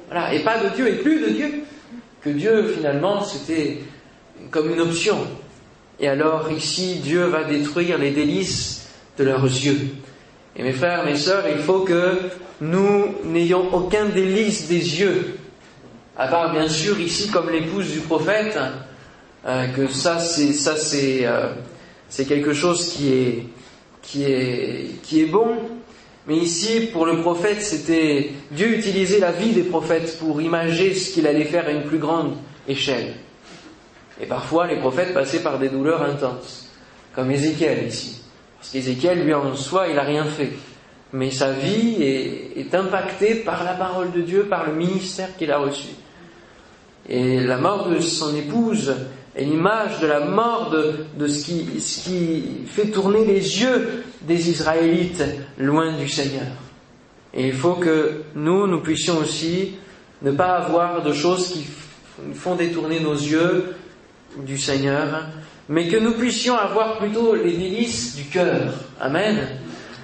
Voilà, 0.10 0.34
et 0.34 0.39
pas 0.39 0.58
de 0.58 0.75
Dieu, 0.75 0.88
et 0.88 0.93
plus 0.93 1.19
de 1.19 1.29
Dieu 1.29 1.63
que 2.21 2.29
Dieu 2.29 2.73
finalement 2.75 3.23
c'était 3.23 3.79
comme 4.51 4.71
une 4.71 4.82
option. 4.82 5.17
Et 5.99 6.08
alors 6.08 6.49
ici, 6.51 6.95
Dieu 7.03 7.25
va 7.25 7.43
détruire 7.43 7.97
les 7.97 8.12
délices 8.12 8.88
de 9.17 9.25
leurs 9.25 9.43
yeux. 9.43 9.89
Et 10.55 10.63
mes 10.63 10.71
frères, 10.71 11.03
mes 11.05 11.17
sœurs, 11.17 11.43
il 11.53 11.62
faut 11.62 11.82
que 11.82 12.17
nous 12.62 13.15
n'ayons 13.25 13.73
aucun 13.73 14.05
délice 14.05 14.67
des 14.67 15.01
yeux, 15.01 15.38
à 16.17 16.27
part 16.27 16.51
bien 16.51 16.67
sûr 16.67 16.99
ici 16.99 17.29
comme 17.29 17.49
l'épouse 17.49 17.91
du 17.91 17.99
prophète, 17.99 18.58
euh, 19.45 19.67
que 19.67 19.88
ça 19.88 20.17
euh, 20.19 21.53
c'est 22.10 22.25
quelque 22.25 22.53
chose 22.53 22.93
qui 22.93 24.23
est 24.23 25.25
bon. 25.25 25.58
Mais 26.30 26.38
ici, 26.38 26.92
pour 26.94 27.08
le 27.08 27.22
prophète, 27.22 27.60
c'était 27.60 28.30
Dieu 28.52 28.78
utilisait 28.78 29.18
la 29.18 29.32
vie 29.32 29.52
des 29.52 29.63
prophètes 29.63 30.15
pour 30.20 30.39
imager 30.39 30.94
ce 30.94 31.12
qu'il 31.12 31.26
allait 31.26 31.44
faire 31.44 31.65
à 31.65 31.72
une 31.72 31.86
plus 31.86 31.98
grande 31.98 32.36
échelle. 32.68 33.15
Et 34.22 34.28
parfois, 34.28 34.68
les 34.68 34.78
prophètes 34.78 35.12
passaient 35.12 35.42
par 35.42 35.58
des 35.58 35.70
douleurs 35.70 36.04
intenses, 36.04 36.70
comme 37.15 37.32
Ézéchiel 37.32 37.88
ici. 37.88 38.22
Parce 38.60 38.70
qu'Ézéchiel, 38.70 39.24
lui 39.24 39.34
en 39.34 39.56
soi, 39.56 39.88
il 39.88 39.96
n'a 39.96 40.04
rien 40.04 40.26
fait. 40.26 40.52
Mais 41.13 41.32
sa 41.32 41.52
vie 41.52 41.96
est, 42.00 42.60
est, 42.60 42.76
impactée 42.76 43.34
par 43.34 43.63
la 43.63 43.74
parole 43.74 44.12
de 44.12 44.22
Dieu, 44.22 44.44
par 44.44 44.68
le 44.68 44.76
ministère 44.76 45.36
qu'il 45.36 45.52
a 45.52 45.58
reçu. 45.58 45.96
Et 47.08 47.39
la 47.39 47.58
mort 47.58 47.89
de 47.89 48.00
son 48.02 48.36
épouse 48.36 48.94
est 49.36 49.44
l'image 49.44 50.00
de 50.00 50.08
la 50.08 50.22
mort 50.22 50.70
de, 50.70 51.06
de 51.18 51.28
ce, 51.28 51.46
qui, 51.46 51.80
ce 51.80 52.04
qui 52.04 52.44
fait 52.65 52.88
tourner 52.88 53.26
les 53.26 53.62
yeux 53.62 54.04
des 54.22 54.50
Israélites 54.50 55.24
loin 55.58 55.98
du 55.98 56.10
Seigneur. 56.10 56.48
Et 57.34 57.48
il 57.48 57.54
faut 57.54 57.76
que 57.76 58.24
nous, 58.36 58.68
nous 58.68 58.82
puissions 58.82 59.18
aussi 59.18 59.76
ne 60.22 60.32
pas 60.32 60.58
avoir 60.58 61.04
de 61.04 61.13
choses 61.13 61.50
qui 61.50 61.65
font 62.34 62.56
détourner 62.56 63.00
nos 63.00 63.13
yeux 63.13 63.76
du 64.46 64.58
Seigneur, 64.58 65.26
mais 65.70 65.88
que 65.88 65.98
nous 65.98 66.13
puissions 66.13 66.58
avoir 66.58 66.98
plutôt 66.98 67.36
les 67.36 67.56
délices 67.56 68.15
du 68.15 68.24
cœur. 68.26 68.74
Amen. 69.00 69.48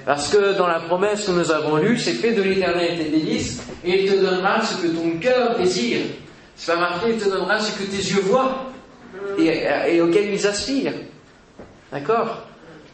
Parce 0.06 0.30
que 0.30 0.56
dans 0.56 0.68
la 0.68 0.80
promesse 0.82 1.26
que 1.26 1.32
nous 1.32 1.52
avons 1.52 1.78
lue, 1.78 1.98
c'est 1.98 2.14
fait 2.14 2.34
de 2.34 2.44
l'éternel 2.44 2.98
tes 2.98 3.10
délices, 3.10 3.64
et 3.84 4.04
il 4.04 4.12
te 4.12 4.18
donnera 4.18 4.62
ce 4.62 4.76
que 4.82 4.88
ton 4.88 5.18
cœur 5.20 5.58
désire. 5.58 6.02
C'est 6.56 6.74
pas 6.74 6.80
marqué, 6.80 7.10
il 7.14 7.18
te 7.18 7.28
donnera 7.28 7.60
ce 7.60 7.78
que 7.78 7.84
tes 7.84 7.98
yeux 7.98 8.22
voient, 8.22 8.72
et, 9.38 10.02
auquel 10.02 10.34
ils 10.34 10.48
aspirent. 10.48 10.94
D'accord? 11.92 12.44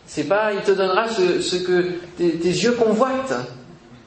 C'est 0.05 0.25
pas, 0.25 0.51
il 0.53 0.61
te 0.61 0.71
donnera 0.71 1.07
ce, 1.07 1.55
que 1.57 1.93
tes, 2.17 2.31
tes 2.31 2.49
yeux 2.49 2.73
convoitent. 2.73 3.33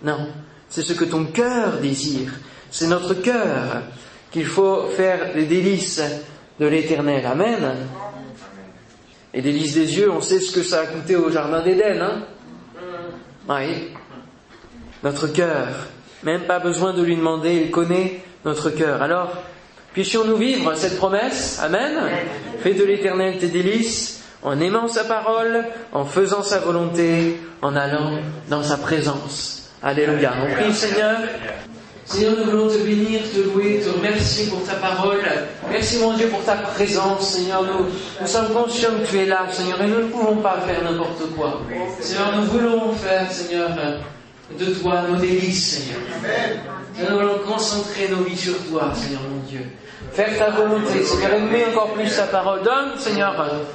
Non. 0.02 0.28
C'est 0.68 0.82
ce 0.82 0.92
que 0.92 1.04
ton 1.04 1.24
cœur 1.24 1.78
désire. 1.78 2.32
C'est 2.70 2.88
notre 2.88 3.14
cœur 3.14 3.82
qu'il 4.30 4.46
faut 4.46 4.88
faire 4.88 5.34
les 5.34 5.44
délices 5.46 6.02
de 6.58 6.66
l'éternel. 6.66 7.24
Amen. 7.24 7.76
Et 9.32 9.42
délices 9.42 9.74
des 9.74 9.98
yeux, 9.98 10.10
on 10.10 10.20
sait 10.20 10.40
ce 10.40 10.52
que 10.52 10.62
ça 10.62 10.80
a 10.80 10.86
coûté 10.86 11.16
au 11.16 11.30
Jardin 11.30 11.62
d'Éden, 11.62 12.00
hein? 12.00 12.22
Oui. 13.48 13.88
Notre 15.02 15.28
cœur. 15.28 15.68
Même 16.22 16.42
pas 16.42 16.58
besoin 16.58 16.92
de 16.94 17.02
lui 17.02 17.16
demander, 17.16 17.54
il 17.54 17.70
connaît 17.70 18.22
notre 18.44 18.70
cœur. 18.70 19.02
Alors, 19.02 19.32
puissions-nous 19.94 20.36
vivre 20.36 20.74
cette 20.74 20.98
promesse? 20.98 21.58
Amen. 21.62 21.92
Fais 22.62 22.74
de 22.74 22.84
l'éternel 22.84 23.38
tes 23.38 23.48
délices, 23.48 24.22
en 24.42 24.60
aimant 24.60 24.88
sa 24.88 25.04
parole, 25.04 25.64
en 25.92 26.04
faisant 26.04 26.42
sa 26.42 26.58
volonté, 26.58 27.40
en 27.62 27.74
allant 27.74 28.18
dans 28.50 28.62
sa 28.62 28.76
présence. 28.76 29.70
Alléluia. 29.82 30.32
On 30.42 30.52
prie 30.52 30.74
Seigneur. 30.74 31.18
Seigneur, 32.06 32.34
nous 32.36 32.50
voulons 32.50 32.68
te 32.68 32.76
bénir, 32.84 33.20
te 33.34 33.40
louer, 33.40 33.80
te 33.80 33.88
remercier 33.88 34.48
pour 34.48 34.62
ta 34.64 34.74
parole. 34.74 35.22
Merci 35.70 35.98
mon 35.98 36.12
Dieu 36.12 36.28
pour 36.28 36.44
ta 36.44 36.56
présence, 36.56 37.30
Seigneur. 37.30 37.62
Nous, 37.62 37.86
nous 38.20 38.26
sommes 38.26 38.52
conscients 38.52 38.90
que 39.00 39.08
tu 39.08 39.20
es 39.20 39.24
là, 39.24 39.46
Seigneur, 39.50 39.80
et 39.80 39.86
nous 39.86 40.00
ne 40.00 40.08
pouvons 40.08 40.36
pas 40.36 40.58
faire 40.66 40.84
n'importe 40.84 41.34
quoi. 41.34 41.62
Seigneur, 42.00 42.36
nous 42.36 42.44
voulons 42.44 42.92
faire, 42.92 43.30
Seigneur, 43.32 43.70
de 44.58 44.66
toi 44.74 45.02
nos 45.08 45.16
délices, 45.16 45.78
Seigneur. 45.78 46.00
nous 46.98 47.18
voulons 47.18 47.38
concentrer 47.46 48.08
nos 48.08 48.24
vies 48.24 48.36
sur 48.36 48.56
toi, 48.70 48.92
Seigneur 48.94 49.22
mon 49.22 49.48
Dieu. 49.48 49.66
Faire 50.12 50.38
ta 50.38 50.50
volonté, 50.50 51.02
Seigneur, 51.02 51.34
aimer 51.34 51.64
encore 51.72 51.92
plus 51.94 52.14
ta 52.14 52.24
parole. 52.24 52.62
Donne, 52.62 52.98
Seigneur, 52.98 53.34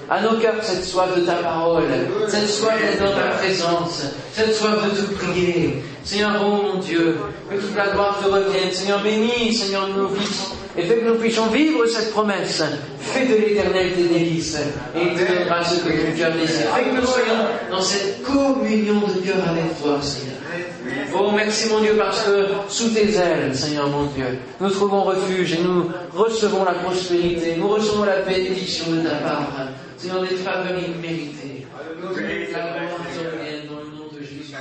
à 0.09 0.21
nos 0.21 0.37
cœurs 0.37 0.61
cette 0.61 0.85
soif 0.85 1.13
de 1.15 1.21
ta 1.21 1.33
parole, 1.33 1.83
cette 2.27 2.47
soif 2.47 2.79
d'être 2.79 3.03
dans 3.03 3.15
ta 3.15 3.35
présence, 3.37 4.03
cette 4.31 4.53
soif 4.53 4.75
de 4.85 5.01
te 5.01 5.13
prier. 5.15 5.83
Seigneur, 6.03 6.41
oh 6.41 6.61
mon 6.63 6.75
Dieu, 6.79 7.17
que 7.49 7.55
toute 7.55 7.75
la 7.75 7.87
gloire 7.87 8.19
te 8.23 8.29
revienne. 8.29 8.71
Seigneur, 8.71 9.01
bénis, 9.01 9.53
Seigneur, 9.53 9.87
nos 9.89 10.07
vies 10.07 10.55
et 10.77 10.83
fais 10.83 10.97
que 10.99 11.05
nous 11.05 11.15
puissions 11.15 11.47
vivre 11.47 11.85
cette 11.87 12.11
promesse. 12.11 12.63
Fais 13.01 13.25
de 13.25 13.35
l'éternel 13.35 13.91
tes 13.93 14.03
délices 14.03 14.57
et 14.95 15.01
il 15.01 15.13
te 15.13 15.31
donnera 15.31 15.63
ce 15.63 15.75
que 15.79 15.89
ton 15.89 16.17
cœur 16.17 16.31
désire. 16.33 16.67
Fais 16.73 16.83
que 16.83 16.95
nous 16.95 17.05
soyons 17.05 17.45
dans 17.69 17.81
cette 17.81 18.23
communion 18.23 19.01
de 19.01 19.19
cœur 19.25 19.49
avec 19.49 19.81
toi, 19.81 19.97
Seigneur. 20.01 20.38
Oh, 21.13 21.31
merci 21.35 21.69
mon 21.69 21.79
Dieu, 21.81 21.95
parce 21.97 22.23
que 22.23 22.47
sous 22.67 22.89
tes 22.89 23.13
ailes, 23.15 23.53
Seigneur 23.55 23.87
mon 23.89 24.05
Dieu, 24.05 24.39
nous 24.59 24.69
trouvons 24.69 25.03
refuge 25.03 25.53
et 25.53 25.59
nous 25.61 25.89
recevons 26.13 26.63
la 26.63 26.73
prospérité, 26.73 27.55
nous 27.57 27.67
recevons 27.67 28.03
la 28.05 28.21
bénédiction 28.21 28.91
de 28.91 29.01
ta 29.01 29.15
part. 29.15 29.47
Seigneur, 29.97 30.21
des 30.21 30.35
faveurs 30.35 30.77
imméritées. 30.77 31.65
La 32.01 32.59
gloire 32.59 32.99
dans 33.67 33.79
le 33.79 33.97
nom 33.97 34.07
de 34.13 34.21
Jésus. 34.21 34.53